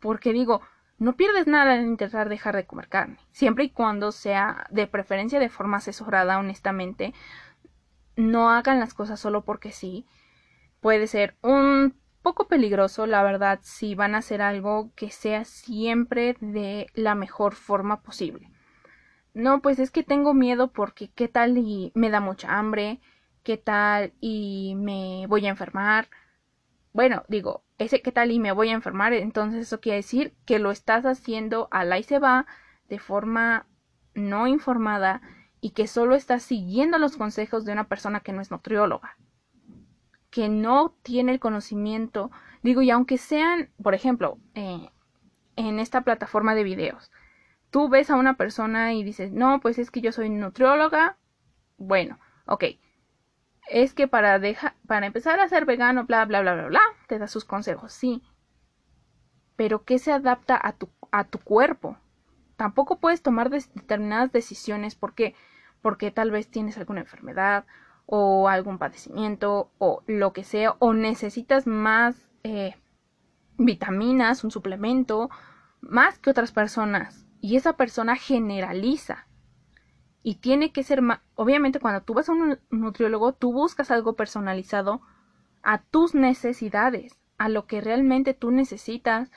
[0.00, 0.62] Porque digo,
[0.98, 5.40] no pierdes nada en intentar dejar de comer carne, siempre y cuando sea de preferencia
[5.40, 7.14] de forma asesorada, honestamente.
[8.16, 10.06] No hagan las cosas solo porque sí.
[10.80, 16.36] Puede ser un poco peligroso, la verdad, si van a hacer algo que sea siempre
[16.40, 18.50] de la mejor forma posible.
[19.34, 23.00] No, pues es que tengo miedo porque qué tal y me da mucha hambre,
[23.42, 26.08] qué tal y me voy a enfermar.
[26.92, 30.58] Bueno, digo, ese qué tal y me voy a enfermar, entonces eso quiere decir que
[30.58, 32.46] lo estás haciendo a la y se va
[32.88, 33.66] de forma
[34.14, 35.22] no informada
[35.60, 39.16] y que solo estás siguiendo los consejos de una persona que no es nutrióloga,
[40.32, 44.90] que no tiene el conocimiento, digo, y aunque sean, por ejemplo, eh,
[45.56, 47.12] en esta plataforma de videos,
[47.70, 51.18] tú ves a una persona y dices, no, pues es que yo soy nutrióloga,
[51.76, 52.64] bueno, ok,
[53.68, 54.40] es que para,
[54.86, 58.22] para empezar a ser vegano, bla, bla, bla, bla, bla, te da sus consejos, sí.
[59.54, 61.98] Pero ¿qué se adapta a tu, a tu cuerpo?
[62.56, 65.34] Tampoco puedes tomar determinadas decisiones porque,
[65.82, 67.66] porque tal vez tienes alguna enfermedad
[68.06, 72.74] o algún padecimiento o lo que sea o necesitas más eh,
[73.58, 75.30] vitaminas, un suplemento,
[75.80, 79.26] más que otras personas y esa persona generaliza.
[80.22, 84.14] Y tiene que ser más, obviamente cuando tú vas a un nutriólogo tú buscas algo
[84.14, 85.02] personalizado
[85.62, 89.30] a tus necesidades, a lo que realmente tú necesitas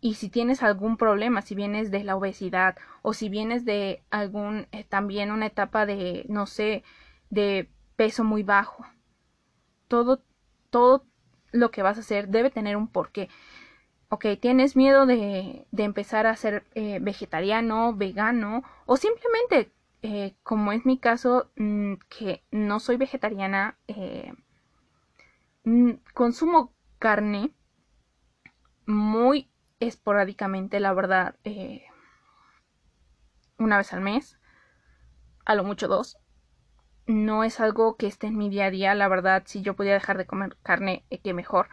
[0.00, 4.66] y si tienes algún problema, si vienes de la obesidad o si vienes de algún
[4.72, 6.82] eh, también una etapa de no sé,
[7.34, 8.84] de peso muy bajo.
[9.88, 10.22] Todo
[10.70, 11.04] todo
[11.52, 13.28] lo que vas a hacer debe tener un porqué.
[14.08, 20.72] Ok, tienes miedo de, de empezar a ser eh, vegetariano, vegano o simplemente, eh, como
[20.72, 23.76] es mi caso, mm, que no soy vegetariana,
[25.64, 27.50] mm, consumo carne
[28.86, 31.84] muy esporádicamente, la verdad, eh,
[33.58, 34.38] una vez al mes,
[35.44, 36.18] a lo mucho dos.
[37.06, 39.92] No es algo que esté en mi día a día, la verdad, si yo podía
[39.92, 41.68] dejar de comer carne, eh, que mejor.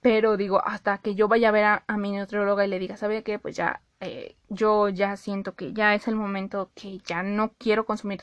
[0.00, 3.22] Pero digo, hasta que yo vaya a ver a, mi nutrióloga y le diga, ¿sabe
[3.22, 3.38] qué?
[3.38, 7.86] Pues ya, eh, yo ya siento que ya es el momento que ya no quiero
[7.86, 8.22] consumir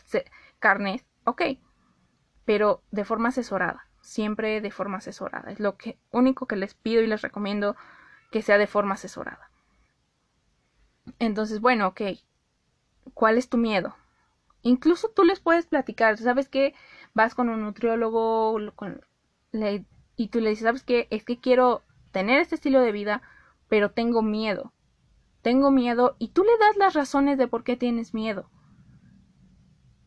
[0.60, 1.42] carnes, ok,
[2.46, 5.52] pero de forma asesorada, siempre de forma asesorada.
[5.52, 7.76] Es lo que único que les pido y les recomiendo
[8.32, 9.52] que sea de forma asesorada.
[11.20, 12.02] Entonces, bueno, ok,
[13.14, 13.96] ¿cuál es tu miedo?
[14.62, 16.74] Incluso tú les puedes platicar, ¿sabes qué?
[17.14, 18.58] Vas con un nutriólogo
[20.16, 21.08] y tú le dices, ¿sabes qué?
[21.12, 23.22] Es que quiero tener este estilo de vida,
[23.68, 24.74] pero tengo miedo.
[25.42, 28.50] Tengo miedo y tú le das las razones de por qué tienes miedo.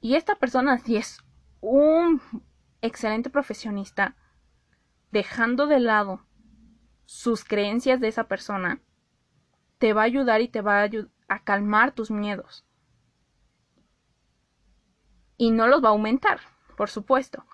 [0.01, 1.19] Y esta persona, si es
[1.61, 2.21] un
[2.83, 4.17] excelente profesionista,
[5.13, 6.27] dejando de lado
[7.07, 8.81] sus creencias de esa persona,
[9.79, 10.91] te va a ayudar y te va a,
[11.29, 12.67] a calmar tus miedos.
[15.43, 16.39] Y no los va a aumentar,
[16.77, 17.45] por supuesto.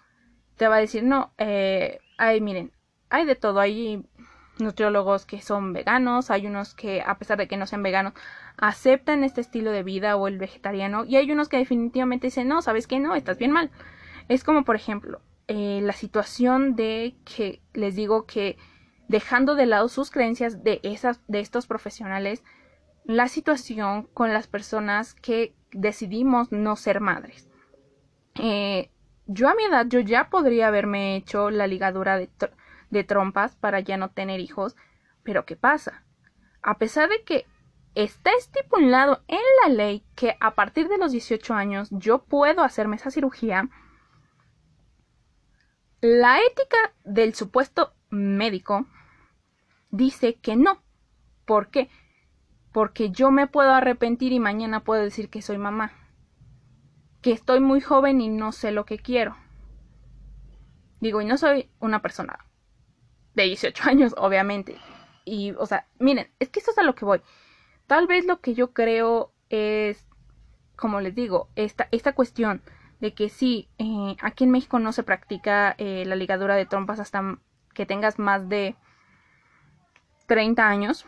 [0.58, 2.70] Te va a decir, no, eh, ay, miren,
[3.08, 3.60] hay de todo.
[3.60, 4.04] Hay
[4.58, 8.12] nutriólogos que son veganos, hay unos que, a pesar de que no sean veganos,
[8.58, 12.60] aceptan este estilo de vida o el vegetariano, y hay unos que definitivamente dicen, no,
[12.60, 13.00] ¿sabes qué?
[13.00, 13.70] No, estás bien mal.
[14.28, 18.58] Es como, por ejemplo, eh, la situación de que les digo que
[19.08, 22.44] dejando de lado sus creencias de, esas, de estos profesionales,
[23.06, 27.47] la situación con las personas que decidimos no ser madres.
[28.38, 28.90] Eh,
[29.26, 32.30] yo a mi edad, yo ya podría haberme hecho la ligadura de,
[32.90, 34.76] de trompas para ya no tener hijos,
[35.22, 36.04] pero ¿qué pasa?
[36.62, 37.46] A pesar de que
[37.94, 42.96] está estipulado en la ley que a partir de los 18 años yo puedo hacerme
[42.96, 43.68] esa cirugía,
[46.00, 48.86] la ética del supuesto médico
[49.90, 50.80] dice que no.
[51.44, 51.90] ¿Por qué?
[52.72, 55.92] Porque yo me puedo arrepentir y mañana puedo decir que soy mamá.
[57.22, 59.36] Que estoy muy joven y no sé lo que quiero.
[61.00, 62.44] Digo, y no soy una persona
[63.34, 64.76] de 18 años, obviamente.
[65.24, 67.22] Y, o sea, miren, es que esto es a lo que voy.
[67.86, 70.06] Tal vez lo que yo creo es,
[70.76, 72.62] como les digo, esta, esta cuestión
[73.00, 76.98] de que sí, eh, aquí en México no se practica eh, la ligadura de trompas
[77.00, 77.38] hasta
[77.74, 78.74] que tengas más de
[80.26, 81.06] 30 años,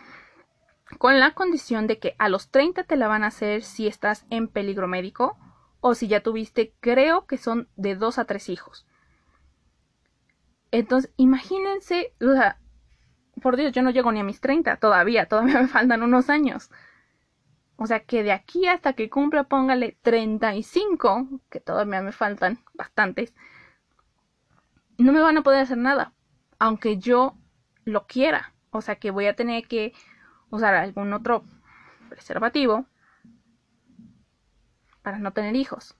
[0.98, 4.24] con la condición de que a los 30 te la van a hacer si estás
[4.30, 5.36] en peligro médico
[5.80, 8.86] o si ya tuviste, creo que son de 2 a 3 hijos.
[10.70, 12.58] Entonces, imagínense, o sea,
[13.42, 16.70] por Dios, yo no llego ni a mis 30 todavía, todavía me faltan unos años.
[17.76, 23.34] O sea que de aquí hasta que cumpla, póngale 35, que todavía me faltan bastantes,
[24.98, 26.12] no me van a poder hacer nada,
[26.58, 27.34] aunque yo
[27.84, 28.52] lo quiera.
[28.70, 29.94] O sea que voy a tener que
[30.50, 31.42] usar algún otro
[32.10, 32.84] preservativo
[35.18, 35.96] no tener hijos.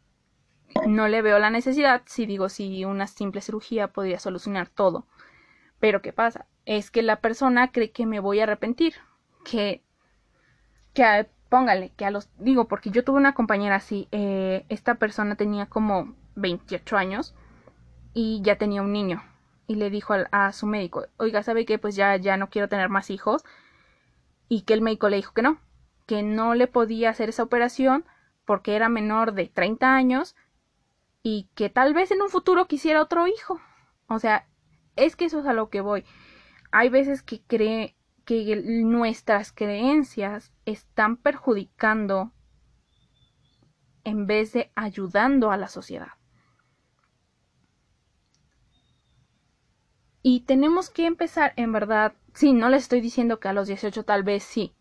[0.86, 5.06] No le veo la necesidad si digo si una simple cirugía podría solucionar todo.
[5.80, 6.46] Pero ¿qué pasa?
[6.66, 8.94] Es que la persona cree que me voy a arrepentir.
[9.44, 9.82] Que,
[10.94, 12.28] que póngale, que a los...
[12.38, 14.08] Digo, porque yo tuve una compañera así.
[14.12, 17.34] Eh, esta persona tenía como 28 años
[18.14, 19.22] y ya tenía un niño
[19.70, 21.78] y le dijo a, su médico, oiga, ¿sabe qué?
[21.78, 23.44] Pues ya, ya no quiero tener más hijos.
[24.48, 25.60] Y que el médico le dijo que no,
[26.06, 28.04] que no le podía hacer esa operación
[28.50, 30.34] porque era menor de 30 años
[31.22, 33.60] y que tal vez en un futuro quisiera otro hijo.
[34.08, 34.48] O sea,
[34.96, 36.04] es que eso es a lo que voy.
[36.72, 37.94] Hay veces que cree
[38.24, 42.32] que nuestras creencias están perjudicando
[44.02, 46.14] en vez de ayudando a la sociedad.
[50.22, 54.04] Y tenemos que empezar, en verdad, sí, no les estoy diciendo que a los 18
[54.04, 54.74] tal vez sí.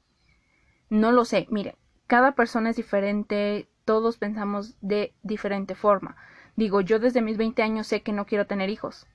[0.89, 1.77] No lo sé, mire,
[2.09, 6.15] cada persona es diferente, todos pensamos de diferente forma.
[6.55, 9.05] Digo, yo desde mis 20 años sé que no quiero tener hijos.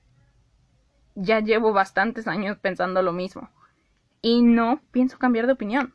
[1.13, 3.49] Ya llevo bastantes años pensando lo mismo.
[4.21, 5.93] Y no pienso cambiar de opinión.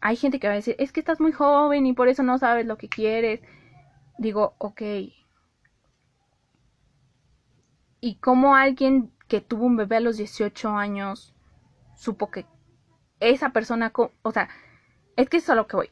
[0.00, 2.38] Hay gente que va a decir, es que estás muy joven y por eso no
[2.38, 3.42] sabes lo que quieres.
[4.16, 4.80] Digo, ok.
[8.00, 11.34] ¿Y cómo alguien que tuvo un bebé a los 18 años
[11.96, 12.46] supo que
[13.20, 13.92] esa persona,
[14.22, 14.48] o sea,
[15.16, 15.90] es que es a lo que voy.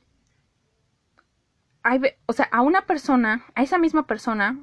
[2.26, 4.58] O sea, a una persona, a esa misma persona,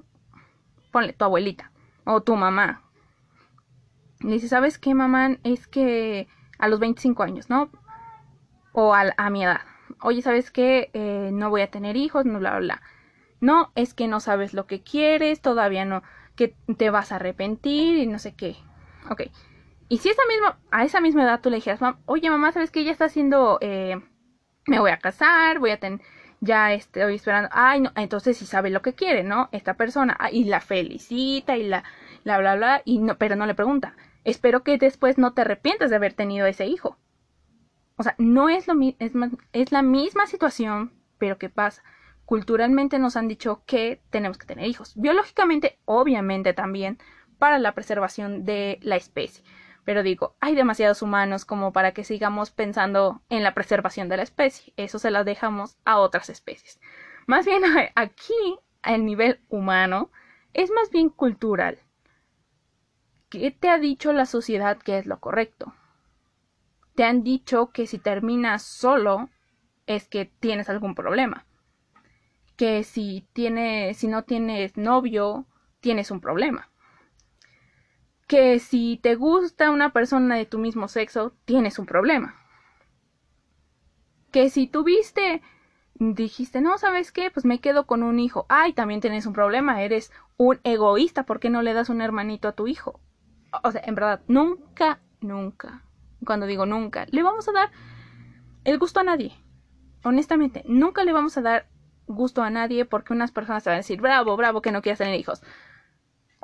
[0.91, 1.71] ponle tu abuelita
[2.05, 2.83] o tu mamá.
[4.21, 5.37] Le dice, ¿sabes qué, mamá?
[5.43, 6.27] Es que
[6.59, 7.69] a los 25 años, ¿no?
[8.73, 9.61] O a, mi edad.
[10.01, 10.89] Oye, ¿sabes qué?
[10.93, 12.81] Eh, no voy a tener hijos, no, bla, bla, bla.
[13.41, 16.03] No, es que no sabes lo que quieres, todavía no,
[16.35, 18.55] que te vas a arrepentir y no sé qué.
[19.09, 19.23] Ok.
[19.87, 22.83] Y si esa misma, a esa misma edad tú le dijeras, oye mamá, ¿sabes qué?
[22.83, 24.01] Ya está haciendo, eh,
[24.67, 26.01] me voy a casar, voy a tener,
[26.41, 29.49] ya estoy esperando, ay, no, entonces sí sabe lo que quiere, ¿no?
[29.51, 31.83] Esta persona, ah, y la felicita y la,
[32.23, 35.89] la bla, bla, y no, pero no le pregunta, espero que después no te arrepientas
[35.89, 36.97] de haber tenido ese hijo.
[37.97, 39.13] O sea, no es lo es,
[39.53, 41.81] es la misma situación, pero ¿qué pasa?
[42.25, 44.93] Culturalmente nos han dicho que tenemos que tener hijos.
[44.95, 46.97] Biológicamente, obviamente también,
[47.37, 49.43] para la preservación de la especie.
[49.85, 54.23] Pero digo, hay demasiados humanos como para que sigamos pensando en la preservación de la
[54.23, 54.73] especie.
[54.77, 56.81] Eso se lo dejamos a otras especies.
[57.27, 57.61] Más bien
[57.95, 60.09] aquí, a nivel humano,
[60.53, 61.79] es más bien cultural.
[63.29, 65.73] ¿Qué te ha dicho la sociedad que es lo correcto?
[66.95, 69.29] Te han dicho que si terminas solo
[69.85, 71.45] es que tienes algún problema.
[72.55, 75.45] Que si tienes, si no tienes novio,
[75.79, 76.71] tienes un problema
[78.27, 82.35] que si te gusta una persona de tu mismo sexo, tienes un problema.
[84.31, 85.41] Que si tuviste,
[85.95, 87.29] dijiste, no, ¿sabes qué?
[87.31, 88.45] Pues me quedo con un hijo.
[88.49, 92.47] Ay, también tienes un problema, eres un egoísta, ¿por qué no le das un hermanito
[92.47, 92.99] a tu hijo?
[93.63, 95.83] O sea, en verdad, nunca, nunca,
[96.25, 97.71] cuando digo nunca, le vamos a dar
[98.65, 99.33] el gusto a nadie.
[100.03, 101.67] Honestamente, nunca le vamos a dar
[102.07, 104.99] gusto a nadie porque unas personas te van a decir, bravo, bravo, que no quieras
[104.99, 105.41] tener hijos.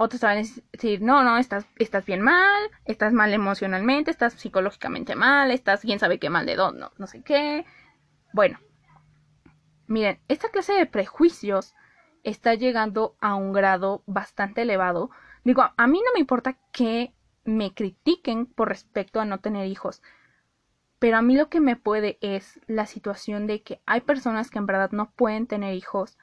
[0.03, 0.41] Otros van a
[0.71, 5.99] decir, no, no, estás, estás bien mal, estás mal emocionalmente, estás psicológicamente mal, estás quién
[5.99, 7.67] sabe qué mal de dónde, no, no sé qué.
[8.33, 8.59] Bueno,
[9.85, 11.75] miren, esta clase de prejuicios
[12.23, 15.11] está llegando a un grado bastante elevado.
[15.43, 20.01] Digo, a mí no me importa que me critiquen por respecto a no tener hijos,
[20.97, 24.57] pero a mí lo que me puede es la situación de que hay personas que
[24.57, 26.17] en verdad no pueden tener hijos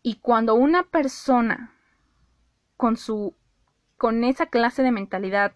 [0.00, 1.74] y cuando una persona
[2.82, 3.36] con su
[3.96, 5.54] con esa clase de mentalidad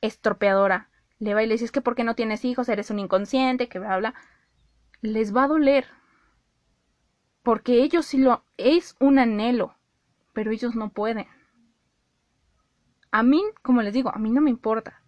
[0.00, 0.90] estropeadora
[1.20, 3.68] le va y le dice es que por qué no tienes hijos, eres un inconsciente,
[3.68, 4.14] que bla bla,
[5.02, 5.86] les va a doler.
[7.44, 9.76] Porque ellos sí lo es un anhelo,
[10.32, 11.28] pero ellos no pueden.
[13.12, 15.00] A mí, como les digo, a mí no me importa.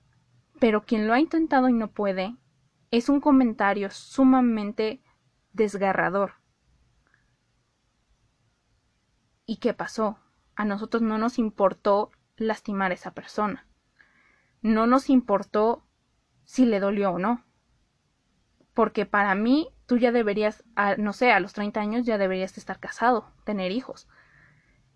[0.61, 2.37] Pero quien lo ha intentado y no puede,
[2.93, 5.03] es un comentario sumamente
[5.53, 6.35] desgarrador.
[9.47, 10.21] ¿Y qué pasó?
[10.57, 13.67] A nosotros no nos importó lastimar a esa persona.
[14.63, 15.85] No nos importó
[16.45, 17.45] si le dolió o no.
[18.73, 20.65] Porque para mí, tú ya deberías,
[20.99, 24.09] no sé, a los 30 años ya deberías estar casado, tener hijos.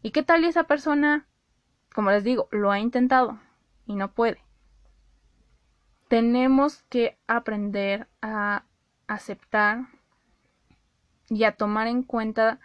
[0.02, 1.26] ¿Y qué tal esa persona,
[1.94, 3.38] como les digo, lo ha intentado
[3.86, 4.42] y no puede?
[6.08, 8.64] Tenemos que aprender a
[9.06, 9.88] aceptar
[11.28, 12.58] y a tomar en cuenta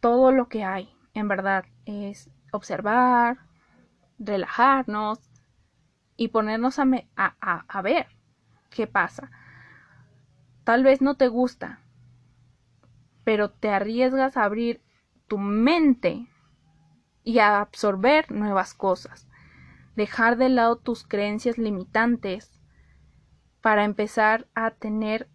[0.00, 3.38] todo lo que hay en verdad es observar,
[4.18, 5.20] relajarnos
[6.16, 6.84] y ponernos a,
[7.16, 8.08] a, ver
[8.70, 9.30] qué pasa.
[10.64, 11.80] Tal vez no te gusta,
[13.24, 14.82] pero te arriesgas a abrir
[15.28, 16.26] tu mente
[17.22, 19.28] y a absorber nuevas cosas.
[19.96, 22.60] Dejar de lado tus creencias limitantes
[23.60, 25.28] para empezar a tener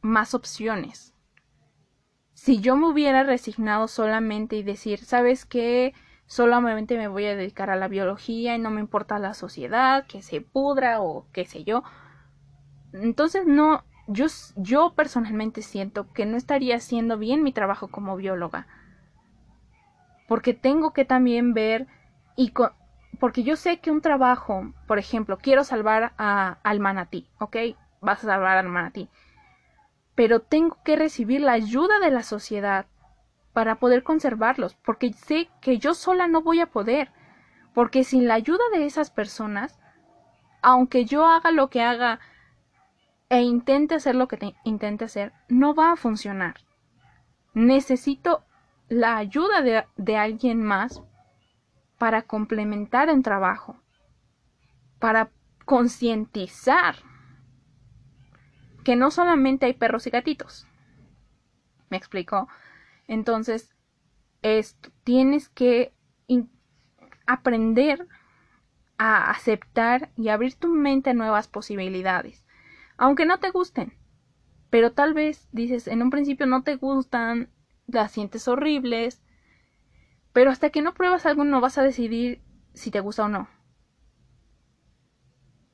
[0.00, 1.17] más opciones
[2.38, 5.92] si yo me hubiera resignado solamente y decir, ¿sabes qué?
[6.26, 10.22] Solamente me voy a dedicar a la biología y no me importa la sociedad, que
[10.22, 11.82] se pudra o qué sé yo.
[12.92, 18.68] Entonces no, yo, yo personalmente siento que no estaría haciendo bien mi trabajo como bióloga.
[20.28, 21.88] Porque tengo que también ver
[22.36, 22.52] y
[23.18, 27.56] porque yo sé que un trabajo, por ejemplo, quiero salvar a, al manatí, ¿ok?
[28.00, 29.08] Vas a salvar al manatí
[30.18, 32.86] pero tengo que recibir la ayuda de la sociedad
[33.52, 37.12] para poder conservarlos, porque sé que yo sola no voy a poder,
[37.72, 39.78] porque sin la ayuda de esas personas,
[40.60, 42.18] aunque yo haga lo que haga
[43.28, 46.56] e intente hacer lo que intente hacer, no va a funcionar.
[47.54, 48.42] Necesito
[48.88, 51.00] la ayuda de, de alguien más
[51.96, 53.76] para complementar un trabajo,
[54.98, 55.30] para
[55.64, 56.96] concientizar
[58.88, 60.66] que no solamente hay perros y gatitos.
[61.90, 62.48] ¿Me explico?
[63.06, 63.76] Entonces,
[65.04, 65.92] tienes que
[67.26, 68.08] aprender
[68.96, 72.46] a aceptar y abrir tu mente a nuevas posibilidades,
[72.96, 73.92] aunque no te gusten.
[74.70, 77.50] Pero tal vez dices, en un principio no te gustan,
[77.88, 79.20] las sientes horribles,
[80.32, 82.40] pero hasta que no pruebas algo no vas a decidir
[82.72, 83.50] si te gusta o no.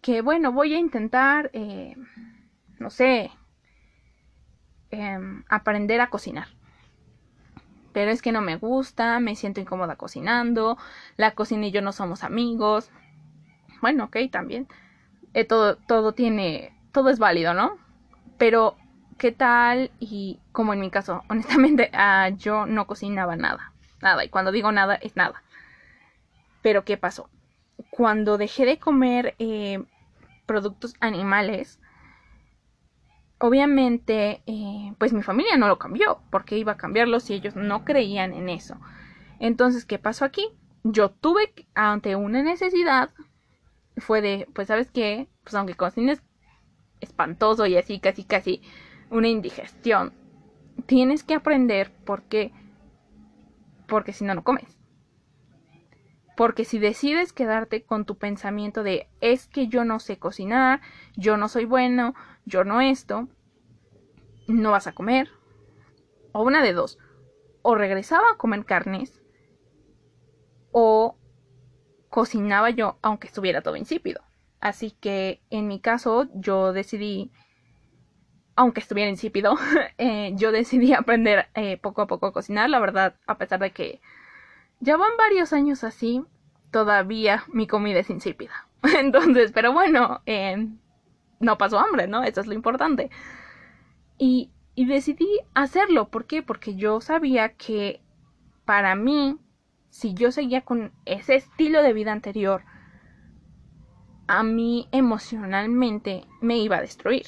[0.01, 1.95] Que bueno, voy a intentar, eh,
[2.85, 3.32] no sé,
[4.91, 6.47] em, aprender a cocinar.
[7.93, 10.78] Pero es que no me gusta, me siento incómoda cocinando,
[11.16, 12.91] la cocina y yo no somos amigos.
[13.80, 14.68] Bueno, ok, también.
[15.32, 17.78] Eh, todo, todo tiene, todo es válido, ¿no?
[18.39, 18.76] Pero,
[19.18, 19.91] ¿qué tal?
[19.99, 23.74] Y como en mi caso, honestamente, ah, yo no cocinaba nada
[24.05, 24.24] nada.
[24.24, 25.43] Y cuando digo nada, es nada.
[26.62, 27.28] Pero ¿qué pasó?
[27.91, 29.82] Cuando dejé de comer eh,
[30.47, 31.80] productos animales,
[33.45, 36.20] obviamente, eh, pues mi familia no lo cambió.
[36.30, 38.76] porque iba a cambiarlo si ellos no creían en eso?
[39.38, 40.49] Entonces, ¿qué pasó aquí?
[40.82, 43.11] Yo tuve, ante una necesidad,
[43.99, 45.28] fue de, pues, ¿sabes qué?
[45.42, 46.22] Pues aunque cocines
[47.01, 48.62] espantoso y así, casi, casi
[49.11, 50.12] una indigestión,
[50.86, 52.53] tienes que aprender porque
[53.86, 54.64] porque si no, no comes.
[56.37, 60.80] Porque si decides quedarte con tu pensamiento de es que yo no sé cocinar,
[61.16, 62.14] yo no soy bueno,
[62.45, 63.28] yo no esto,
[64.49, 65.30] no vas a comer.
[66.32, 66.99] O una de dos.
[67.62, 69.20] O regresaba a comer carnes
[70.72, 71.16] o
[72.11, 74.22] cocinaba yo aunque estuviera todo insípido.
[74.61, 77.30] Así que en mi caso yo decidí
[78.57, 79.57] aunque estuviera insípido,
[79.99, 82.70] eh, yo decidí aprender eh, poco a poco a cocinar.
[82.70, 84.01] La verdad, a pesar de que
[84.81, 86.22] ya van varios años así,
[86.70, 88.68] todavía mi comida es insípida.
[88.99, 90.68] Entonces, pero bueno, eh,
[91.41, 92.22] no pasó hambre, ¿no?
[92.22, 93.11] Eso es lo importante.
[94.18, 96.09] Y, y decidí hacerlo.
[96.09, 96.43] ¿Por qué?
[96.43, 98.01] Porque yo sabía que
[98.64, 99.39] para mí,
[99.91, 102.62] si yo seguía con ese estilo de vida anterior,
[104.27, 107.27] a mí emocionalmente me iba a destruir.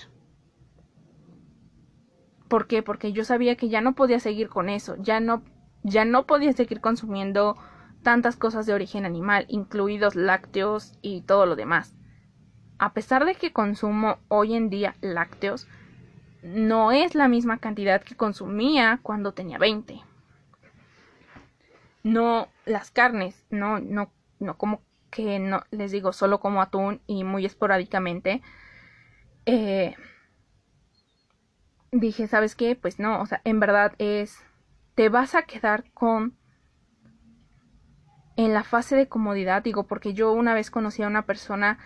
[2.48, 2.82] ¿Por qué?
[2.82, 5.42] Porque yo sabía que ya no podía seguir con eso, ya no,
[5.86, 7.56] ya no podía seguir consumiendo
[8.02, 11.94] tantas cosas de origen animal, incluidos lácteos y todo lo demás.
[12.78, 15.68] A pesar de que consumo hoy en día lácteos,
[16.42, 20.00] no es la misma cantidad que consumía cuando tenía 20.
[22.02, 24.10] No, las carnes, no, no,
[24.40, 28.42] no como que no, les digo, solo como atún y muy esporádicamente.
[29.46, 29.94] Eh,
[31.92, 32.74] dije, ¿sabes qué?
[32.74, 34.38] Pues no, o sea, en verdad es,
[34.96, 36.36] te vas a quedar con
[38.36, 41.78] en la fase de comodidad, digo, porque yo una vez conocí a una persona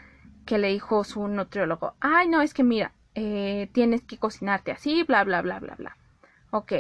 [0.47, 5.05] que le dijo su nutriólogo, ay, no, es que mira, eh, tienes que cocinarte así,
[5.05, 5.97] bla, bla, bla, bla, bla.
[6.51, 6.73] Ok,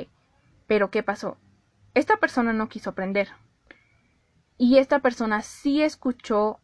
[0.66, 1.36] pero ¿qué pasó?
[1.94, 3.28] Esta persona no quiso aprender.
[4.56, 6.58] Y esta persona sí escuchó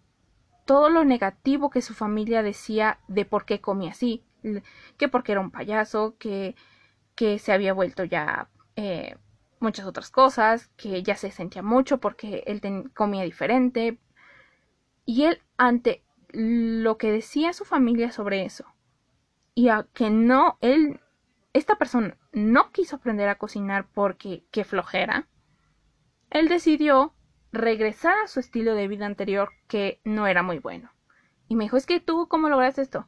[0.64, 4.24] todo lo negativo que su familia decía de por qué comía así
[4.96, 6.54] que porque era un payaso, que,
[7.14, 9.16] que se había vuelto ya eh,
[9.60, 12.60] muchas otras cosas, que ya se sentía mucho porque él
[12.94, 13.98] comía diferente.
[15.04, 18.66] Y él, ante lo que decía su familia sobre eso,
[19.54, 21.00] y a que no, él,
[21.52, 25.28] esta persona no quiso aprender a cocinar porque qué flojera,
[26.30, 27.14] él decidió
[27.52, 30.90] regresar a su estilo de vida anterior que no era muy bueno.
[31.48, 33.06] Y me dijo, es que tú, ¿cómo lograste esto?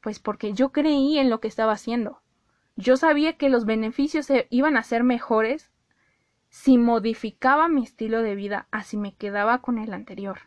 [0.00, 2.20] Pues porque yo creí en lo que estaba haciendo.
[2.76, 5.70] Yo sabía que los beneficios iban a ser mejores
[6.48, 10.40] si modificaba mi estilo de vida así me quedaba con el anterior.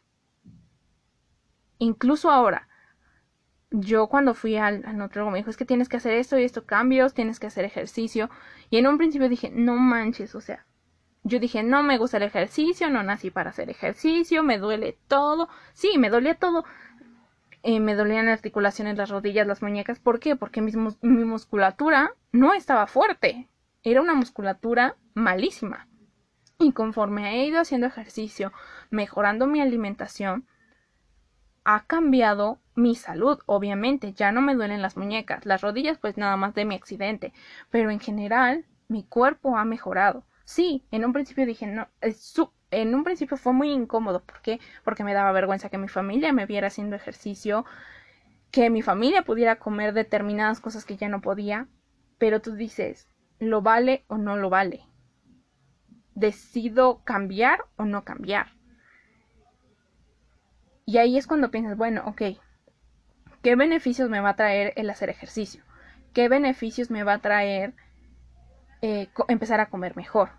[1.78, 2.68] Incluso ahora,
[3.72, 6.44] yo cuando fui al, al nutriólogo me dijo, es que tienes que hacer esto y
[6.44, 8.30] estos cambios, tienes que hacer ejercicio.
[8.70, 10.66] Y en un principio dije, no manches, o sea,
[11.28, 15.50] yo dije, no me gusta el ejercicio, no nací para hacer ejercicio, me duele todo.
[15.74, 16.66] Sí, me dolía todo,
[17.68, 20.00] eh, me dolían las articulaciones, las rodillas, las muñecas.
[20.00, 20.36] ¿Por qué?
[20.36, 23.50] Porque mi, mi musculatura no estaba fuerte.
[23.82, 25.88] Era una musculatura malísima.
[26.60, 28.54] Y conforme he ido haciendo ejercicio,
[28.92, 30.48] mejorando mi alimentación,
[31.64, 36.38] ha cambiado mi salud, obviamente, ya no me duelen las muñecas, las rodillas pues nada
[36.38, 37.34] más de mi accidente,
[37.72, 40.24] pero en general mi cuerpo ha mejorado.
[40.44, 42.38] Sí, en un principio dije, no, es
[42.72, 44.24] en un principio fue muy incómodo.
[44.24, 44.60] ¿Por qué?
[44.84, 47.66] Porque me daba vergüenza que mi familia me viera haciendo ejercicio,
[48.52, 51.68] que mi familia pudiera comer determinadas cosas que ya no podía.
[52.18, 53.10] Pero tú dices,
[53.40, 54.86] ¿lo vale o no lo vale?
[56.16, 58.48] decido cambiar o no cambiar.
[60.86, 62.40] Y ahí es cuando piensas, bueno, ok,
[63.42, 65.64] ¿qué beneficios me va a traer el hacer ejercicio?
[66.14, 67.74] ¿Qué beneficios me va a traer
[68.82, 70.30] eh, empezar a comer mejor?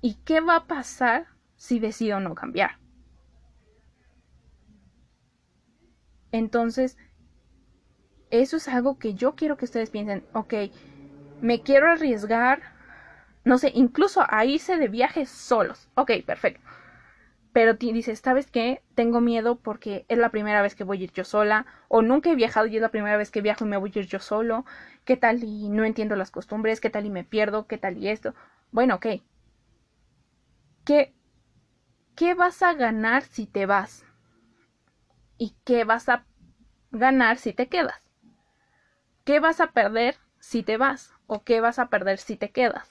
[0.00, 1.26] ¿Y qué va a pasar
[1.56, 2.72] si decido no cambiar?
[6.32, 6.98] Entonces,
[8.30, 10.54] eso es algo que yo quiero que ustedes piensen, ok,
[11.40, 12.62] me quiero arriesgar,
[13.44, 15.88] no sé, incluso a irse de viajes solos.
[15.94, 16.62] Ok, perfecto.
[17.52, 18.82] Pero dices, ¿sabes qué?
[18.94, 22.30] Tengo miedo porque es la primera vez que voy a ir yo sola, o nunca
[22.30, 24.20] he viajado y es la primera vez que viajo y me voy a ir yo
[24.20, 24.64] solo.
[25.04, 26.80] ¿Qué tal y no entiendo las costumbres?
[26.80, 27.66] ¿Qué tal y me pierdo?
[27.68, 28.34] ¿Qué tal y esto?
[28.72, 29.06] Bueno, ok.
[30.84, 31.14] ¿Qué,
[32.14, 34.04] qué vas a ganar si te vas?
[35.38, 36.24] ¿Y qué vas a
[36.90, 38.00] ganar si te quedas?
[39.24, 41.14] ¿Qué vas a perder si te vas?
[41.26, 42.88] ¿O qué vas a perder si te quedas?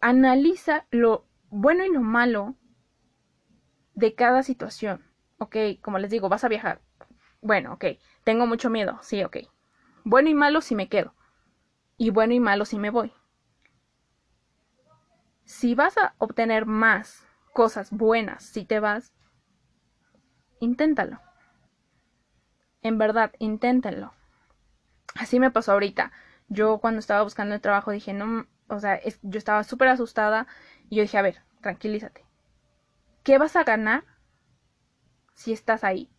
[0.00, 2.54] Analiza lo bueno y lo malo
[3.94, 5.04] de cada situación.
[5.38, 6.80] Ok, como les digo, vas a viajar.
[7.40, 7.84] Bueno, ok,
[8.22, 8.98] tengo mucho miedo.
[9.02, 9.38] Sí, ok.
[10.04, 11.14] Bueno y malo si me quedo.
[11.96, 13.12] Y bueno y malo si me voy.
[15.44, 19.14] Si vas a obtener más cosas buenas si te vas,
[20.60, 21.20] inténtalo.
[22.82, 24.12] En verdad, inténtenlo.
[25.14, 26.12] Así me pasó ahorita.
[26.48, 30.46] Yo cuando estaba buscando el trabajo dije, no, o sea, yo estaba súper asustada
[30.90, 32.26] y yo dije, a ver, tranquilízate.
[33.22, 34.04] ¿Qué vas a ganar
[35.34, 36.10] si estás ahí?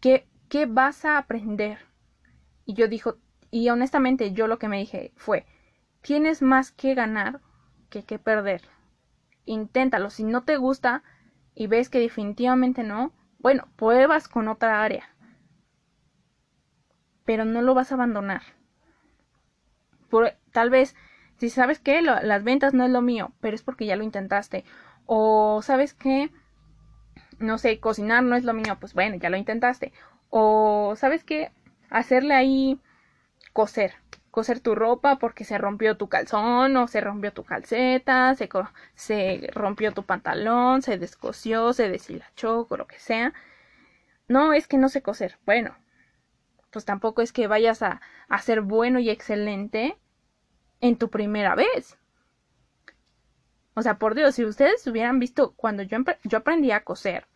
[0.00, 1.78] ¿Qué, qué vas a aprender?
[2.66, 3.16] Y yo dijo,
[3.50, 5.46] y honestamente yo lo que me dije fue,
[6.02, 7.40] tienes más que ganar
[7.88, 8.75] que que perder.
[9.46, 10.10] Inténtalo.
[10.10, 11.02] Si no te gusta
[11.54, 15.08] y ves que definitivamente no, bueno, pruebas con otra área.
[17.24, 18.42] Pero no lo vas a abandonar.
[20.10, 20.94] Por, tal vez,
[21.38, 24.64] si sabes que las ventas no es lo mío, pero es porque ya lo intentaste.
[25.06, 26.30] O sabes que,
[27.38, 29.92] no sé, cocinar no es lo mío, pues bueno, ya lo intentaste.
[30.30, 31.50] O sabes que,
[31.90, 32.80] hacerle ahí
[33.52, 33.94] coser
[34.36, 38.50] coser tu ropa porque se rompió tu calzón o se rompió tu calceta, se,
[38.94, 43.32] se rompió tu pantalón, se descosió, se deshilachó o lo que sea.
[44.28, 45.38] No, es que no sé coser.
[45.46, 45.74] Bueno,
[46.70, 49.96] pues tampoco es que vayas a, a ser bueno y excelente
[50.82, 51.96] en tu primera vez.
[53.72, 57.26] O sea, por Dios, si ustedes hubieran visto cuando yo, yo aprendí a coser,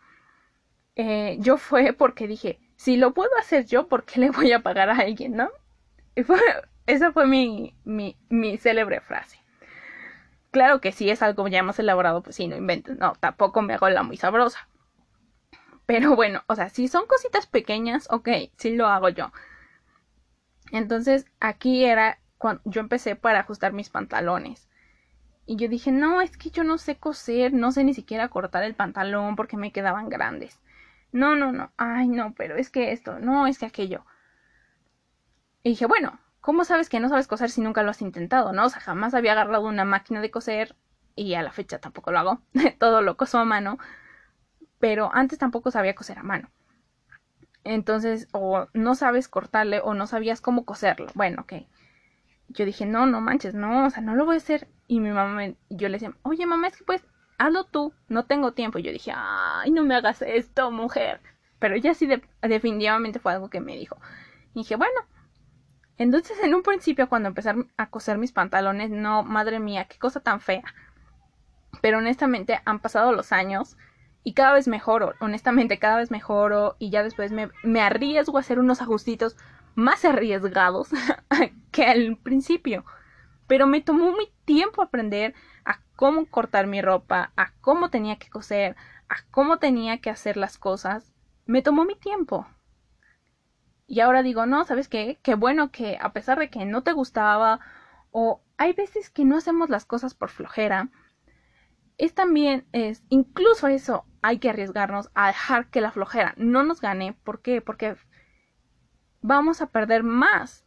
[0.96, 4.62] eh, yo fue porque dije, si lo puedo hacer yo, ¿por qué le voy a
[4.62, 5.50] pagar a alguien, no?
[6.14, 6.38] Y fue,
[6.90, 9.38] esa fue mi, mi, mi célebre frase.
[10.50, 12.98] Claro que si es algo ya hemos elaborado, pues sí, no inventes.
[12.98, 14.68] No, tampoco me hago la muy sabrosa.
[15.86, 19.32] Pero bueno, o sea, si son cositas pequeñas, ok, sí lo hago yo.
[20.72, 24.68] Entonces, aquí era cuando yo empecé para ajustar mis pantalones.
[25.46, 28.64] Y yo dije, no, es que yo no sé coser, no sé ni siquiera cortar
[28.64, 30.60] el pantalón porque me quedaban grandes.
[31.12, 34.04] No, no, no, ay, no, pero es que esto, no, es que aquello.
[35.62, 38.64] Y dije, bueno, ¿cómo sabes que no sabes coser si nunca lo has intentado, no?
[38.66, 40.76] O sea, jamás había agarrado una máquina de coser
[41.16, 42.42] y a la fecha tampoco lo hago,
[42.78, 43.78] todo lo coso a mano,
[44.78, 46.50] pero antes tampoco sabía coser a mano.
[47.64, 51.08] Entonces, o no sabes cortarle o no sabías cómo coserlo.
[51.14, 51.52] Bueno, ok.
[52.48, 54.68] Yo dije, no, no manches, no, o sea, no lo voy a hacer.
[54.86, 57.04] Y mi mamá, yo le decía, oye mamá, es que pues,
[57.38, 58.78] hazlo tú, no tengo tiempo.
[58.78, 61.20] Y yo dije, ay, no me hagas esto, mujer.
[61.58, 62.08] Pero ella sí
[62.42, 63.98] definitivamente fue algo que me dijo.
[64.54, 65.00] Y dije, bueno,
[66.00, 70.20] entonces, en un principio, cuando empecé a coser mis pantalones, no, madre mía, qué cosa
[70.20, 70.64] tan fea.
[71.82, 73.76] Pero honestamente, han pasado los años
[74.24, 75.12] y cada vez mejoro.
[75.20, 79.36] Honestamente, cada vez mejoro y ya después me, me arriesgo a hacer unos ajustitos
[79.74, 80.88] más arriesgados
[81.70, 82.86] que al principio.
[83.46, 85.34] Pero me tomó muy tiempo aprender
[85.66, 88.74] a cómo cortar mi ropa, a cómo tenía que coser,
[89.10, 91.12] a cómo tenía que hacer las cosas.
[91.44, 92.46] Me tomó mi tiempo.
[93.90, 95.18] Y ahora digo, no, ¿sabes qué?
[95.20, 97.58] Qué bueno que a pesar de que no te gustaba
[98.12, 100.90] o hay veces que no hacemos las cosas por flojera,
[101.98, 106.80] es también, es, incluso eso, hay que arriesgarnos a dejar que la flojera no nos
[106.80, 107.14] gane.
[107.24, 107.60] ¿Por qué?
[107.60, 107.96] Porque
[109.22, 110.64] vamos a perder más.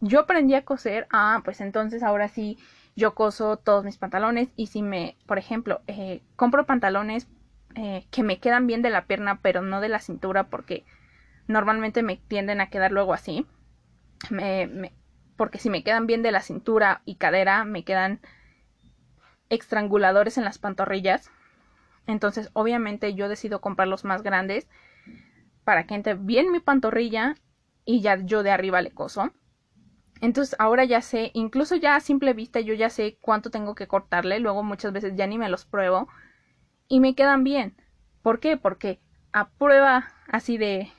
[0.00, 2.58] Yo aprendí a coser, ah, pues entonces ahora sí,
[2.96, 7.28] yo coso todos mis pantalones y si me, por ejemplo, eh, compro pantalones
[7.76, 10.84] eh, que me quedan bien de la pierna, pero no de la cintura porque
[11.46, 13.46] normalmente me tienden a quedar luego así.
[15.36, 18.20] porque si me quedan bien de la cintura y cadera, me quedan
[19.48, 21.30] estranguladores en las pantorrillas.
[22.06, 24.68] Entonces, obviamente, yo decido comprar los más grandes
[25.64, 27.34] para que entre bien mi pantorrilla
[27.84, 29.32] y ya yo de arriba le coso.
[30.20, 33.88] Entonces ahora ya sé, incluso ya a simple vista yo ya sé cuánto tengo que
[33.88, 36.08] cortarle, luego muchas veces ya ni me los pruebo
[36.88, 37.76] y me quedan bien.
[38.22, 38.56] ¿Por qué?
[38.56, 39.00] Porque
[39.32, 40.90] a prueba así de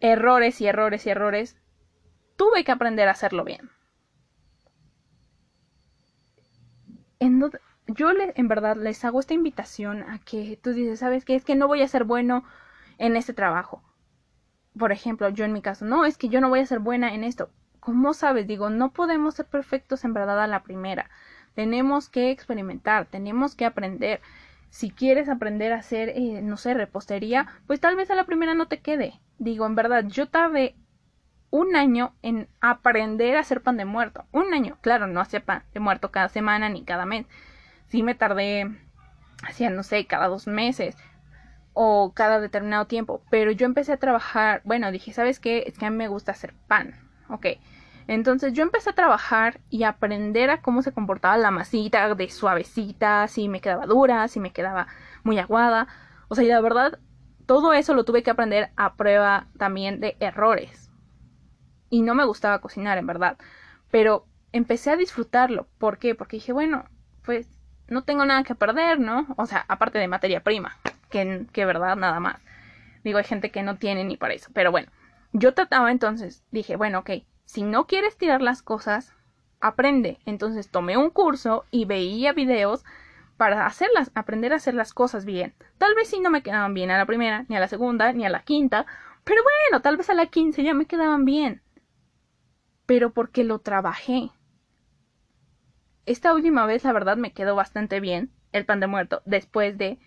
[0.00, 1.56] errores y errores y errores,
[2.36, 3.70] tuve que aprender a hacerlo bien.
[7.86, 11.34] yo en verdad les hago esta invitación a que tú dices, ¿sabes qué?
[11.34, 12.44] Es que no voy a ser bueno
[12.98, 13.82] en este trabajo.
[14.78, 17.14] Por ejemplo, yo en mi caso, no, es que yo no voy a ser buena
[17.14, 17.50] en esto.
[17.80, 18.46] ¿Cómo sabes?
[18.46, 21.10] Digo, no podemos ser perfectos en verdad a la primera.
[21.54, 24.20] Tenemos que experimentar, tenemos que aprender.
[24.70, 28.54] Si quieres aprender a hacer, eh, no sé, repostería, pues tal vez a la primera
[28.54, 29.20] no te quede.
[29.38, 30.76] Digo, en verdad, yo tardé
[31.50, 34.24] un año en aprender a hacer pan de muerto.
[34.32, 37.26] Un año, claro, no hacía pan de muerto cada semana ni cada mes.
[37.88, 38.70] Sí me tardé,
[39.42, 40.96] hacía, no sé, cada dos meses
[41.72, 43.22] o cada determinado tiempo.
[43.30, 45.64] Pero yo empecé a trabajar, bueno, dije, ¿sabes qué?
[45.66, 46.94] Es que a mí me gusta hacer pan.
[47.28, 47.46] Ok.
[48.06, 52.28] Entonces yo empecé a trabajar y a aprender a cómo se comportaba la masita de
[52.28, 54.88] suavecita, si me quedaba dura, si me quedaba
[55.22, 55.86] muy aguada.
[56.28, 56.98] O sea, y la verdad,
[57.46, 60.90] todo eso lo tuve que aprender a prueba también de errores.
[61.88, 63.36] Y no me gustaba cocinar, en verdad.
[63.90, 65.66] Pero empecé a disfrutarlo.
[65.78, 66.14] ¿Por qué?
[66.14, 66.84] Porque dije, bueno,
[67.22, 67.48] pues
[67.88, 69.26] no tengo nada que perder, ¿no?
[69.36, 70.76] O sea, aparte de materia prima,
[71.10, 72.40] que, que verdad, nada más.
[73.02, 74.50] Digo, hay gente que no tiene ni para eso.
[74.54, 74.88] Pero bueno,
[75.32, 77.10] yo trataba entonces, dije, bueno, ok,
[77.50, 79.12] si no quieres tirar las cosas,
[79.60, 80.20] aprende.
[80.24, 82.84] Entonces tomé un curso y veía videos
[83.36, 85.52] para hacerlas, aprender a hacer las cosas bien.
[85.76, 88.24] Tal vez sí no me quedaban bien a la primera, ni a la segunda, ni
[88.24, 88.86] a la quinta,
[89.24, 91.60] pero bueno, tal vez a la quince ya me quedaban bien.
[92.86, 94.30] Pero porque lo trabajé.
[96.06, 99.98] Esta última vez, la verdad, me quedó bastante bien el pan de muerto, después de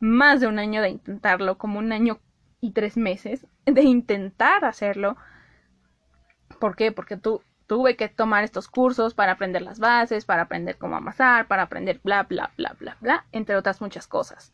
[0.00, 2.20] más de un año de intentarlo, como un año
[2.60, 5.16] y tres meses de intentar hacerlo
[6.60, 6.92] ¿Por qué?
[6.92, 11.48] Porque tú, tuve que tomar estos cursos para aprender las bases, para aprender cómo amasar,
[11.48, 14.52] para aprender bla, bla, bla, bla, bla, entre otras muchas cosas.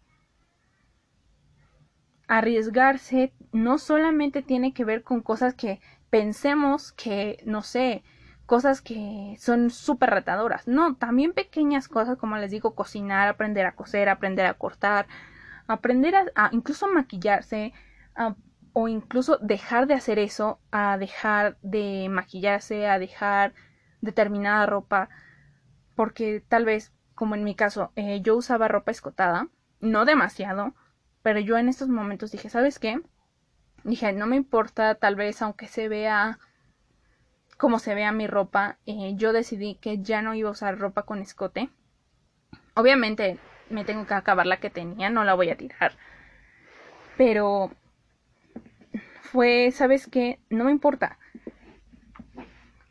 [2.29, 5.81] Arriesgarse no solamente tiene que ver con cosas que
[6.11, 8.05] pensemos que, no sé,
[8.47, 10.69] cosas que son súper retadoras.
[10.69, 15.07] No, también pequeñas cosas, como les digo, cocinar, aprender a coser, aprender a cortar,
[15.67, 17.73] aprender a, a incluso maquillarse,
[18.15, 18.35] a
[18.79, 23.55] o incluso dejar de hacer eso, a dejar de maquillarse, a dejar
[24.03, 25.09] determinada ropa,
[25.95, 29.49] porque tal vez, como en mi caso, eh, yo usaba ropa escotada,
[29.81, 30.75] no demasiado,
[31.23, 33.01] pero yo en estos momentos dije, ¿sabes qué?
[33.83, 36.39] Dije, no me importa, tal vez aunque se vea
[37.57, 41.05] como se vea mi ropa, eh, yo decidí que ya no iba a usar ropa
[41.05, 41.71] con escote.
[42.75, 43.39] Obviamente
[43.71, 45.93] me tengo que acabar la que tenía, no la voy a tirar.
[47.17, 47.71] Pero
[49.27, 50.41] fue, ¿sabes qué?
[50.51, 51.19] No me importa.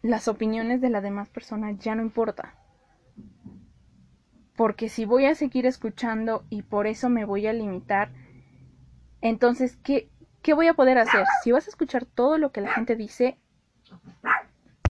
[0.02, 2.54] Las opiniones de la demás persona ya no importa.
[4.56, 8.12] Porque si voy a seguir escuchando y por eso me voy a limitar,
[9.22, 10.10] entonces, ¿qué,
[10.42, 11.26] ¿qué voy a poder hacer?
[11.44, 13.38] Si vas a escuchar todo lo que la gente dice,